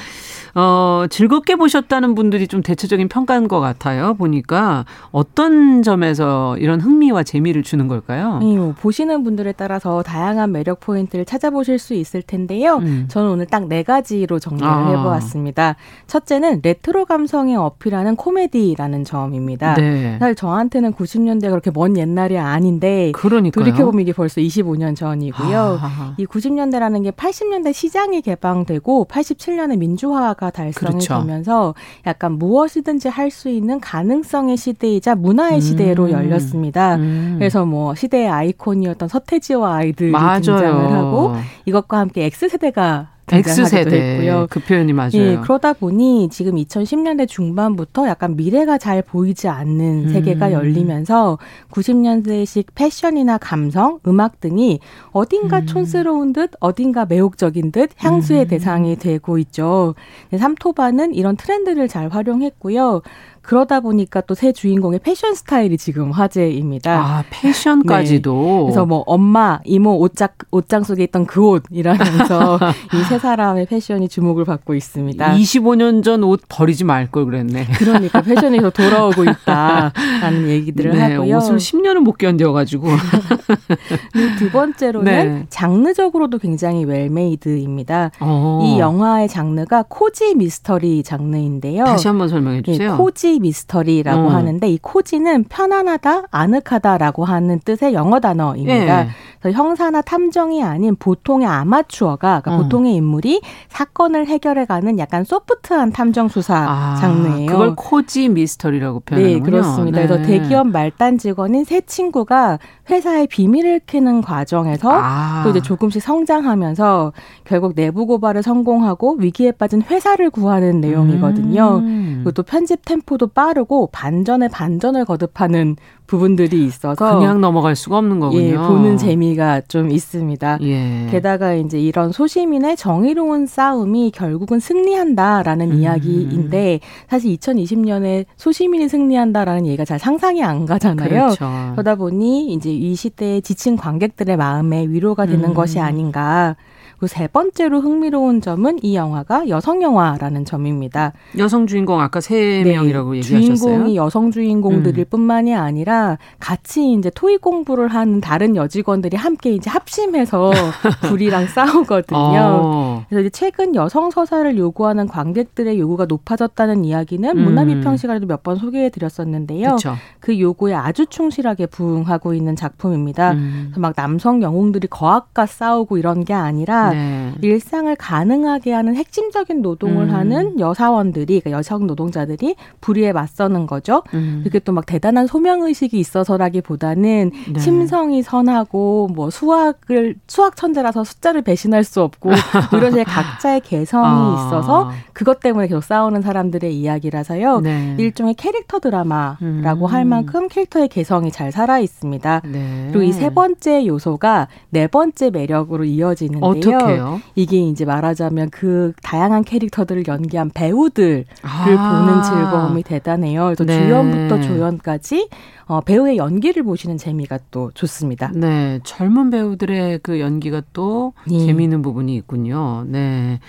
[0.59, 4.15] 어, 즐겁게 보셨다는 분들이 좀 대체적인 평가인 것 같아요.
[4.15, 8.39] 보니까 어떤 점에서 이런 흥미와 재미를 주는 걸까요?
[8.39, 12.77] 네, 뭐 보시는 분들에 따라서 다양한 매력 포인트를 찾아보실 수 있을 텐데요.
[12.77, 13.05] 음.
[13.07, 14.87] 저는 오늘 딱 네 가지로 정리를 아.
[14.89, 15.75] 해보았습니다.
[16.07, 19.75] 첫째는 레트로 감성에 어필하는 코미디라는 점입니다.
[19.75, 20.17] 네.
[20.19, 23.63] 사실 저한테는 90년대 그렇게 먼 옛날이 아닌데 그러니까요.
[23.63, 25.79] 돌이켜보면 이게 벌써 25년 전이고요.
[25.81, 26.15] 아.
[26.17, 31.19] 이 90년대라는 게 80년대 시장이 개방되고 87년에 민주화가 달성이 그렇죠.
[31.19, 31.73] 되면서
[32.05, 35.61] 약간 무엇이든지 할 수 있는 가능성의 시대이자 문화의 음.
[35.61, 36.95] 시대로 열렸습니다.
[36.95, 37.35] 음.
[37.37, 40.39] 그래서 뭐 시대의 아이콘이었던 서태지와 아이들이 맞아요.
[40.41, 41.35] 등장을 하고
[41.65, 44.47] 이것과 함께 X세대가 X세대 했고요.
[44.49, 45.11] 그 표현이 맞아요.
[45.15, 50.09] 예, 그러다 보니 지금 2010년대 중반부터 약간 미래가 잘 보이지 않는 음.
[50.13, 51.37] 세계가 열리면서
[51.71, 54.79] 90년대식 패션이나 감성, 음악 등이
[55.11, 55.65] 어딘가 음.
[55.65, 58.47] 촌스러운 듯 어딘가 매혹적인 듯 향수의 음.
[58.47, 59.93] 대상이 되고 있죠.
[60.37, 63.01] 삼토바는 이런 트렌드를 잘 활용했고요.
[63.47, 66.99] 그러다 보니까 또 새 주인공의 패션 스타일이 지금 화제입니다.
[66.99, 68.33] 아, 패션까지도.
[68.33, 68.61] 네.
[68.65, 72.59] 그래서 뭐 엄마, 이모 옷장 옷장 속에 있던 그 옷이라면서
[72.93, 75.33] 이 세 사람의 패션이 주목을 받고 있습니다.
[75.35, 77.67] 25년 전 옷 버리지 말 걸 그랬네.
[77.77, 81.37] 그러니까 패션에서 돌아오고 있다라는 얘기들을 네, 하고요.
[81.37, 82.87] 옷을 10년은 못 견뎌 가지고.
[84.39, 85.45] 두 번째로는 네.
[85.49, 88.11] 장르적으로도 굉장히 웰메이드입니다.
[88.19, 88.61] 어.
[88.63, 91.85] 이 영화의 장르가 코지 미스터리 장르인데요.
[91.85, 92.91] 다시 한번 설명해 주세요.
[92.91, 92.95] 예,
[93.37, 94.35] 코지 미스터리라고 음.
[94.35, 99.05] 하는데 이 코지는 편안하다, 아늑하다라고 하는 뜻의 영어 단어입니다.
[99.05, 99.07] 예.
[99.43, 102.63] 형사나 탐정이 아닌 보통의 아마추어가 그러니까 음.
[102.63, 107.47] 보통의 인물이 사건을 해결해가는 약간 소프트한 탐정 수사 아, 장르예요.
[107.47, 109.43] 그걸 코지 미스터리라고 표현하는군요.
[109.43, 110.01] 네, 그렇습니다.
[110.01, 110.07] 네.
[110.07, 112.59] 그래서 대기업 말단 직원인 세 친구가
[112.89, 115.41] 회사의 비밀을 캐는 과정에서 아.
[115.43, 117.13] 또 이제 조금씩 성장하면서
[117.43, 121.77] 결국 내부 고발을 성공하고 위기에 빠진 회사를 구하는 내용이거든요.
[121.83, 122.21] 음.
[122.23, 125.75] 그리고 또 편집 템포도 빠르고 반전에 반전을 거듭하는
[126.07, 128.41] 부분들이 있어서 그냥 넘어갈 수가 없는 거군요.
[128.41, 130.59] 예, 보는 재미가 좀 있습니다.
[130.61, 131.07] 예.
[131.11, 135.79] 게다가 이제 이런 소시민의 정의로운 싸움이 결국은 승리한다라는 음.
[135.79, 136.79] 이야기인데
[137.09, 141.09] 사실 2020년에 소시민이 승리한다라는 얘기가 잘 상상이 안 가잖아요.
[141.09, 141.71] 그렇죠.
[141.73, 145.53] 그러다 보니 이제 이 시대에 지친 관객들의 마음에 위로가 되는 음.
[145.53, 146.55] 것이 아닌가.
[146.99, 151.13] 그세 번째로 흥미로운 점은 이 영화가 여성 영화라는 점입니다.
[151.37, 153.55] 여성 주인공 아까 세 네, 명이라고 얘기하셨어요.
[153.55, 155.05] 주인공이 여성 주인공들일 음.
[155.09, 160.51] 뿐만이 아니라 같이 이제 토익 공부를 하는 다른 여직원들이 함께 이제 합심해서
[161.07, 162.17] 불이랑 싸우거든요.
[162.17, 163.05] 어.
[163.09, 167.43] 그래서 이제 최근 여성 서사를 요구하는 관객들의 요구가 높아졌다는 이야기는 음.
[167.43, 169.75] 문화비평 시간에도 몇 번 소개해 드렸었는데요.
[170.21, 173.31] 그 요구에 아주 충실하게 부응하고 있는 작품입니다.
[173.33, 173.73] 음.
[173.77, 177.33] 막 남성 영웅들이 거학과 싸우고 이런 게 아니라 네.
[177.41, 180.13] 일상을 가능하게 하는 핵심적인 노동을 음.
[180.13, 184.03] 하는 여사원들이 그러니까 여성 노동자들이 불의에 맞서는 거죠.
[184.13, 184.41] 음.
[184.43, 187.59] 그게 또 막 대단한 소명 의식이 있어서라기보다는 네.
[187.59, 192.31] 심성이 선하고 뭐 수학을 수학 천재라서 숫자를 배신할 수 없고
[192.73, 194.45] 이런 제 각자의 개성이 아.
[194.47, 197.59] 있어서 그것 때문에 계속 싸우는 사람들의 이야기라서요.
[197.61, 197.95] 네.
[197.97, 199.91] 일종의 캐릭터 드라마라고 음.
[199.91, 202.41] 할 만큼 캐릭터의 개성이 잘 살아 있습니다.
[202.45, 202.87] 네.
[202.91, 206.49] 그리고 이 세 번째 요소가 네 번째 매력으로 이어지는데요.
[206.77, 207.21] 어떡해요?
[207.35, 211.65] 이게 이제 말하자면 그 다양한 캐릭터들을 연기한 배우들을 아.
[211.65, 213.45] 보는 즐거움이 대단해요.
[213.45, 213.79] 그래서 네.
[213.83, 215.29] 주연부터 조연까지
[215.65, 218.31] 어, 배우의 연기를 보시는 재미가 또 좋습니다.
[218.33, 221.45] 네, 젊은 배우들의 그 연기가 또 네.
[221.45, 222.85] 재미있는 부분이 있군요.
[222.87, 223.39] 네.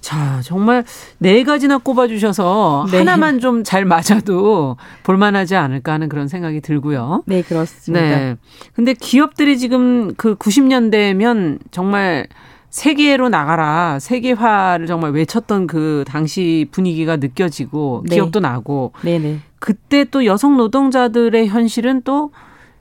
[0.00, 0.84] 자, 정말
[1.18, 2.98] 네 가지나 꼽아주셔서 네.
[2.98, 7.22] 하나만 좀 잘 맞아도 볼만하지 않을까 하는 그런 생각이 들고요.
[7.26, 8.00] 네, 그렇습니다.
[8.00, 8.36] 네.
[8.74, 12.26] 근데 기업들이 지금 그 90년대면 정말
[12.70, 18.14] 세계로 나가라 세계화를 정말 외쳤던 그 당시 분위기가 느껴지고 네.
[18.16, 19.40] 기억도 나고 네네.
[19.58, 22.30] 그때 또 여성 노동자들의 현실은 또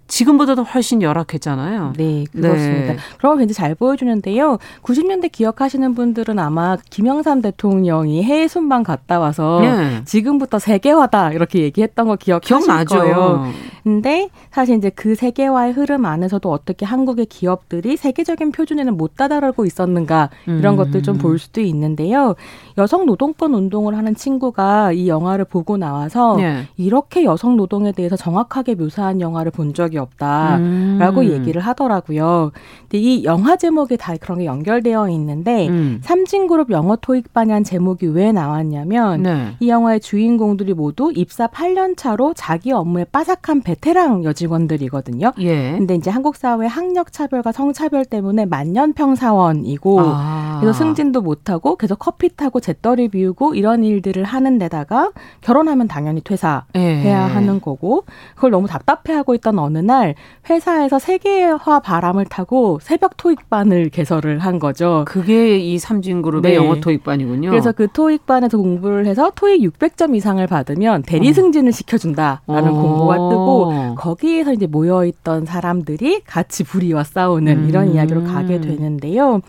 [0.10, 1.94] 지금보다도 훨씬 열악했잖아요.
[1.96, 2.94] 네, 그렇습니다.
[2.94, 3.00] 네.
[3.20, 4.58] 그런 걸 굉장히 잘 보여주는데요.
[4.82, 10.02] 90년대 기억하시는 분들은 아마 김영삼 대통령이 해외 순방 갔다 와서 네.
[10.06, 12.98] 지금부터 세계화다 이렇게 얘기했던 거 기억하실 기억나죠.
[12.98, 13.52] 거예요.
[13.84, 20.30] 근데 사실 이제 그 세계화의 흐름 안에서도 어떻게 한국의 기업들이 세계적인 표준에는 못 다다르고 있었는가
[20.48, 20.78] 이런 음.
[20.78, 22.36] 것들 좀 볼 수도 있는데요.
[22.78, 26.64] 여성 노동권 운동을 하는 친구가 이 영화를 보고 나와서 네.
[26.78, 31.26] 이렇게 여성 노동에 대해서 정확하게 묘사한 영화를 본 적이 없다라고 음.
[31.30, 32.52] 얘기를 하더라고요.
[32.84, 36.00] 근데 이 영화 제목에 다 그런 게 연결되어 있는데 음.
[36.04, 39.56] 삼진그룹 영어 토익반이란 제목이 왜 나왔냐면 네.
[39.60, 45.34] 이 영화의 주인공들이 모두 입사 8년 차로 자기 업무에 빠삭한 베테랑 여직원들이거든요.
[45.40, 45.74] 예.
[45.78, 50.58] 근데 이제 한국 사회 학력 차별과 성차별 때문에 만년평 사원이고 아.
[50.60, 55.12] 그래서 승진도 못 하고 계속 커피 타고 재떨이 비우고 이런 일들을 하는 데다가
[55.42, 57.12] 결혼하면 당연히 퇴사해야 예.
[57.12, 60.16] 하는 거고 그걸 너무 답답해하고 있던 어느 날
[60.50, 65.06] 회사에서 세계화 바람을 타고 새벽 토익반을 개설을 한 거죠.
[65.08, 66.56] 그게 이 삼진그룹의 네.
[66.56, 67.52] 영어 토익반이군요.
[67.52, 71.34] 그래서 그 토익반에서 공부를 해서 토익 600점 이상을 받으면 대리 어.
[71.34, 72.82] 승진을 시켜준다라는 어.
[72.82, 73.59] 공고가 뜨고
[73.96, 77.70] 거기에서 이제 모여 있던 사람들이 같이 불의와 싸우는 음.
[77.70, 79.42] 이런 이야기로 가게 되는데요.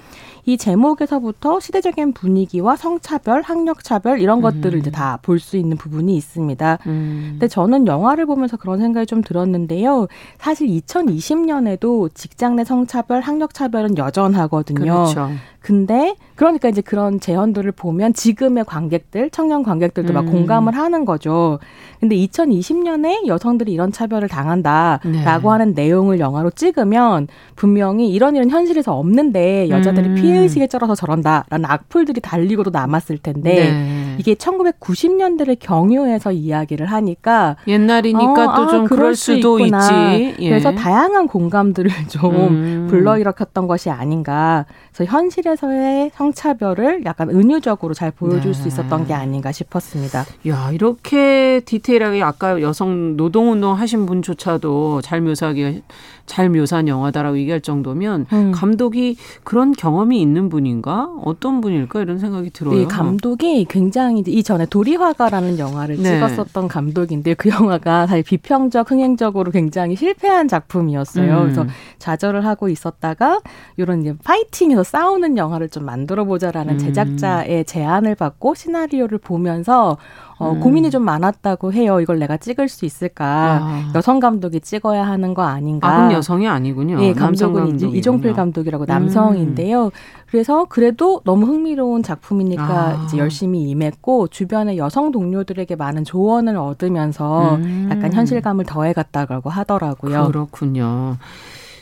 [0.47, 4.43] 이 제목에서부터 시대적인 분위기와 성차별, 학력차별 이런 음.
[4.43, 6.79] 것들을 이제 다 볼 수 있는 부분이 있습니다.
[6.87, 7.29] 음.
[7.33, 10.07] 근데 저는 영화를 보면서 그런 생각이 좀 들었는데요.
[10.39, 14.81] 사실 2020년에도 직장 내 성차별, 학력차별은 여전하거든요.
[14.81, 15.31] 그렇죠.
[15.61, 20.15] 근데 그러니까 이제 그런 재현들을 보면 지금의 관객들, 청년 관객들도 음.
[20.15, 21.59] 막 공감을 하는 거죠.
[22.01, 25.49] 근데 2020년에 여성들이 이런 차별을 당한다라고 네.
[25.49, 30.15] 하는 내용을 영화로 찍으면 분명히 이런 이런 현실에서 없는데 여자들이 음.
[30.15, 34.10] 피해 의식에 쩔어서 저런다라는 악플들이 달리고도 남았을 텐데 네.
[34.19, 40.15] 이게 1990년대를 경유해서 이야기를 하니까 옛날이니까 어, 또좀 아, 그럴 수도 있구나.
[40.15, 40.37] 있지.
[40.41, 40.49] 예.
[40.49, 42.87] 그래서 다양한 공감들을 좀 음.
[42.91, 44.67] 불러일으켰던 것이 아닌가.
[44.93, 48.59] 그래서 현실에서의 성차별을 약간 은유적으로 잘 보여줄 네.
[48.59, 50.25] 수 있었던 게 아닌가 싶었습니다.
[50.49, 55.83] 야 이렇게 디테일하게 아까 여성 노동운동 하신 분조차도 잘 묘사하기
[56.31, 58.53] 잘 묘사한 영화다라고 얘기할 정도면 음.
[58.53, 62.77] 감독이 그런 경험이 있는 분인가 어떤 분일까 이런 생각이 들어요.
[62.77, 66.21] 네, 감독이 굉장히 이전에 도리화가라는 영화를 네.
[66.21, 71.37] 찍었었던 감독인데 그 영화가 사실 비평적 흥행적으로 굉장히 실패한 작품이었어요.
[71.37, 71.43] 음.
[71.43, 71.67] 그래서
[71.99, 73.41] 좌절을 하고 있었다가
[73.77, 76.79] 이런 이제 파이팅에서 싸우는 영화를 좀 만들어 보자라는 음.
[76.79, 79.99] 제작자의 제안을 받고 시나리오를 보면서
[80.41, 80.61] 어, 음.
[80.61, 82.01] 고민이 좀 많았다고 해요.
[82.01, 83.61] 이걸 내가 찍을 수 있을까?
[83.63, 83.93] 아.
[83.95, 85.87] 여성 감독이 찍어야 하는 거 아닌가?
[85.87, 86.99] 아, 그럼 여성이 아니군요.
[86.99, 89.85] 네, 감독은 이제 이종필 감독이라고 남성인데요.
[89.85, 89.91] 음.
[90.27, 93.03] 그래서 그래도 너무 흥미로운 작품이니까 아.
[93.05, 97.89] 이제 열심히 임했고 주변의 여성 동료들에게 많은 조언을 얻으면서 음.
[97.91, 100.29] 약간 현실감을 더해갔다고 하더라고요.
[100.29, 101.19] 그렇군요.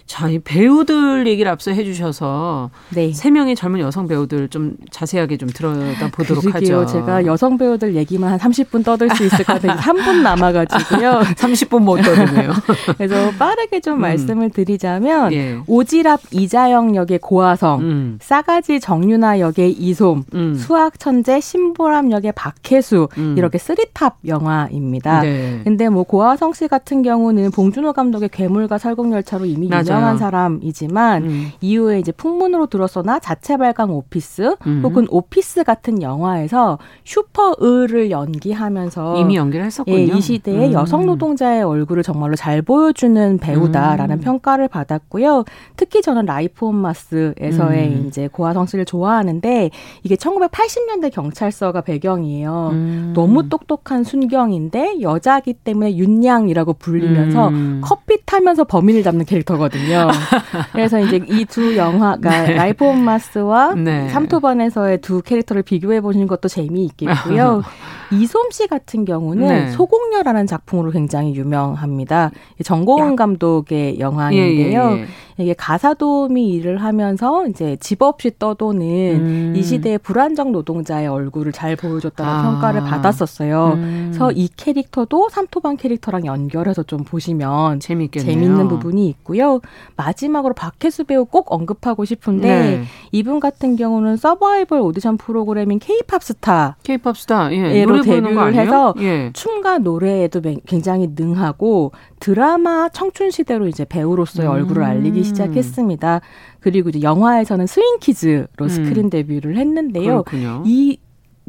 [0.08, 3.12] 자, 이 배우들 얘기를 앞서 해주셔서 네.
[3.12, 6.86] 세 명의 젊은 여성 배우들 좀 자세하게 좀 들어다 보도록 하죠.
[6.86, 9.78] 제가 여성 배우들 얘기만 한 30분 떠들 수 있을 것 같아요.
[9.78, 11.20] 3분 남아가지고요.
[11.36, 12.52] 30분 못 떠드네요.
[12.96, 14.00] 그래서 빠르게 좀 음.
[14.00, 15.58] 말씀을 드리자면 예.
[15.66, 18.18] 오지랖 이자영 역의 고아성, 음.
[18.22, 20.54] 싸가지 정유나 역의 이솜, 음.
[20.54, 23.34] 수학 천재 신보람 역의 박혜수 음.
[23.36, 25.20] 이렇게 three top 영화입니다.
[25.20, 25.60] 네.
[25.64, 30.18] 근데 뭐 고아성 씨 같은 경우는 봉준호 감독의 괴물과 설국열차로 이미 유명 유명한 아.
[30.18, 31.52] 사람이지만 음.
[31.60, 34.80] 이후에 이제 풍문으로 들었소나 자체 발광 오피스 음.
[34.84, 39.96] 혹은 오피스 같은 영화에서 슈퍼을을 연기하면서 이미 연기를 했었군요.
[39.96, 40.72] 예, 이 시대의 음.
[40.72, 44.20] 여성 노동자의 얼굴을 정말로 잘 보여주는 배우다라는 음.
[44.20, 45.44] 평가를 받았고요.
[45.76, 48.04] 특히 저는 라이프 온 마스에서의 음.
[48.06, 49.70] 이제 고아성 씨를 좋아하는데
[50.02, 52.70] 이게 1980년대 경찰서가 배경이에요.
[52.72, 53.12] 음.
[53.14, 59.87] 너무 똑똑한 순경인데 여자기 때문에 윤양이라고 불리면서 커피 타면서 범인을 잡는 캐릭터거든요.
[59.88, 60.08] 있거든요.
[60.72, 62.54] 그래서 이제 이 두 영화가 네.
[62.54, 64.08] 라이프 온 마스와 네.
[64.10, 67.62] 삼토반에서의 두 캐릭터를 비교해 보시는 것도 재미있겠고요.
[68.12, 69.70] 이솜 씨 같은 경우는 네.
[69.70, 72.30] 소공녀라는 작품으로 굉장히 유명합니다.
[72.62, 74.80] 전고운 감독의 영화인데요.
[74.80, 75.06] 예, 예, 예.
[75.38, 79.52] 이게 가사도우미 일을 하면서 이제 집 없이 떠도는 음.
[79.56, 82.42] 이 시대의 불안정 노동자의 얼굴을 잘 보여줬다는 아.
[82.42, 83.72] 평가를 받았었어요.
[83.74, 84.06] 음.
[84.10, 88.32] 그래서 이 캐릭터도 삼토반 캐릭터랑 연결해서 좀 보시면 재밌겠네요.
[88.32, 89.60] 재밌는 부분이 있고요.
[89.96, 92.84] 마지막으로 박혜수 배우 꼭 언급하고 싶은데 네.
[93.12, 99.30] 이분 같은 경우는 서바이벌 오디션 프로그램인 K-팝 스타, K-팝 스타, 예, 노래 데뷔를 해서 예.
[99.32, 104.52] 춤과 노래에도 굉장히 능하고 드라마 청춘 시대로 이제 배우로서의 음.
[104.52, 106.20] 얼굴을 알리기 시작했습니다.
[106.60, 108.68] 그리고 이제 영화에서는 스윙키즈로 음.
[108.68, 110.24] 스크린 데뷔를 했는데요.
[110.24, 110.62] 그렇군요.
[110.66, 110.98] 이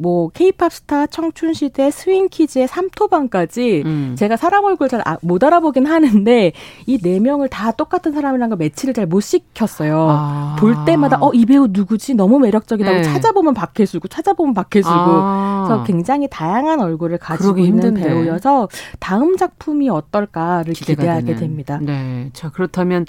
[0.00, 4.14] 뭐 케이팝 스타 청춘 시대 스윙 키즈의 삼토반까지 음.
[4.18, 6.52] 제가 사람 얼굴 잘 못 아, 알아보긴 하는데
[6.86, 10.06] 이 네 명을 다 똑같은 사람이라는 걸 매치를 잘 못 시켰어요.
[10.10, 10.56] 아.
[10.58, 12.14] 볼 때마다 어 이 배우 누구지?
[12.14, 13.02] 너무 매력적이다고 네.
[13.02, 14.94] 찾아보면 박혜수고 찾아보면 박혜수고.
[14.94, 15.64] 아.
[15.66, 18.02] 그래서 굉장히 다양한 얼굴을 가지고 있는 힘든데.
[18.08, 21.40] 배우여서 다음 작품이 어떨까를 기대하게 되는.
[21.40, 21.78] 됩니다.
[21.82, 22.30] 네.
[22.32, 23.06] 자, 그렇다면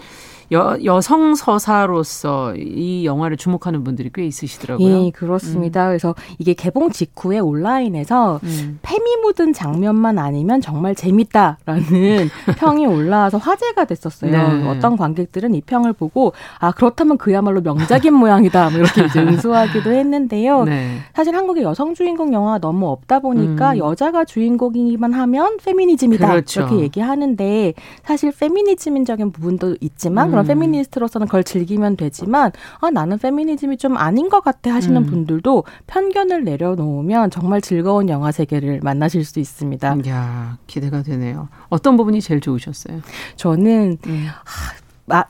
[0.52, 5.06] 여, 여성 서사로서 이 영화를 주목하는 분들이 꽤 있으시더라고요.
[5.06, 5.86] 예, 그렇습니다.
[5.86, 5.90] 음.
[5.90, 8.80] 그래서 이게 개봉 직후에 온라인에서 음.
[8.82, 14.32] 페미 묻은 장면만 아니면 정말 재밌다라는 평이 올라와서 화제가 됐었어요.
[14.32, 14.68] 네.
[14.68, 20.66] 어떤 관객들은 이 평을 보고 아 그렇다면 그야말로 명작인 모양이다 뭐 이렇게 이제 응수하기도 했는데요.
[20.66, 20.98] 네.
[21.14, 23.78] 사실 한국의 여성 주인공 영화가 너무 없다 보니까 음.
[23.78, 26.62] 여자가 주인공이기만 하면 페미니즘이다 그렇죠.
[26.62, 27.74] 이렇게 얘기하는데
[28.04, 30.48] 사실 페미니즘적인 부분도 있지만 그런 음.
[30.48, 35.06] 페미니스트로서는 그걸 즐기면 되지만 아 나는 페미니즘이 좀 아닌 것 같아 하시는 음.
[35.06, 39.98] 분들도 편견을 내려놓으면 정말 즐거운 영화 세계를 만나실 수 있습니다.
[40.08, 41.48] 야 기대가 되네요.
[41.70, 43.02] 어떤 부분이 제일 좋으셨어요?
[43.36, 44.28] 저는 음.
[44.44, 44.74] 하,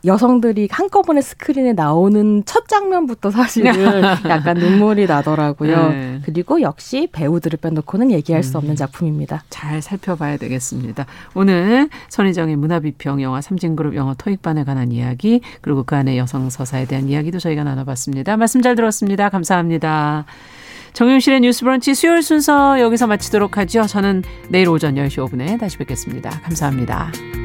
[0.05, 3.71] 여성들이 한꺼번에 스크린에 나오는 첫 장면부터 사실은
[4.29, 5.89] 약간 눈물이 나더라고요.
[5.89, 6.19] 네.
[6.25, 8.75] 그리고 역시 배우들을 빼놓고는 얘기할 수 없는 음.
[8.75, 9.43] 작품입니다.
[9.49, 11.05] 잘 살펴봐야 되겠습니다.
[11.33, 17.07] 오늘 선희정의 문화비평 영화 삼진그룹 영어 토익반에 관한 이야기 그리고 그 안에 여성 서사에 대한
[17.07, 18.37] 이야기도 저희가 나눠봤습니다.
[18.37, 19.29] 말씀 잘 들었습니다.
[19.29, 20.25] 감사합니다.
[20.93, 23.83] 정용실의 뉴스 브런치 수요일 순서 여기서 마치도록 하죠.
[23.83, 26.29] 저는 내일 오전 10시 5분에 다시 뵙겠습니다.
[26.41, 27.40] 감사합니다.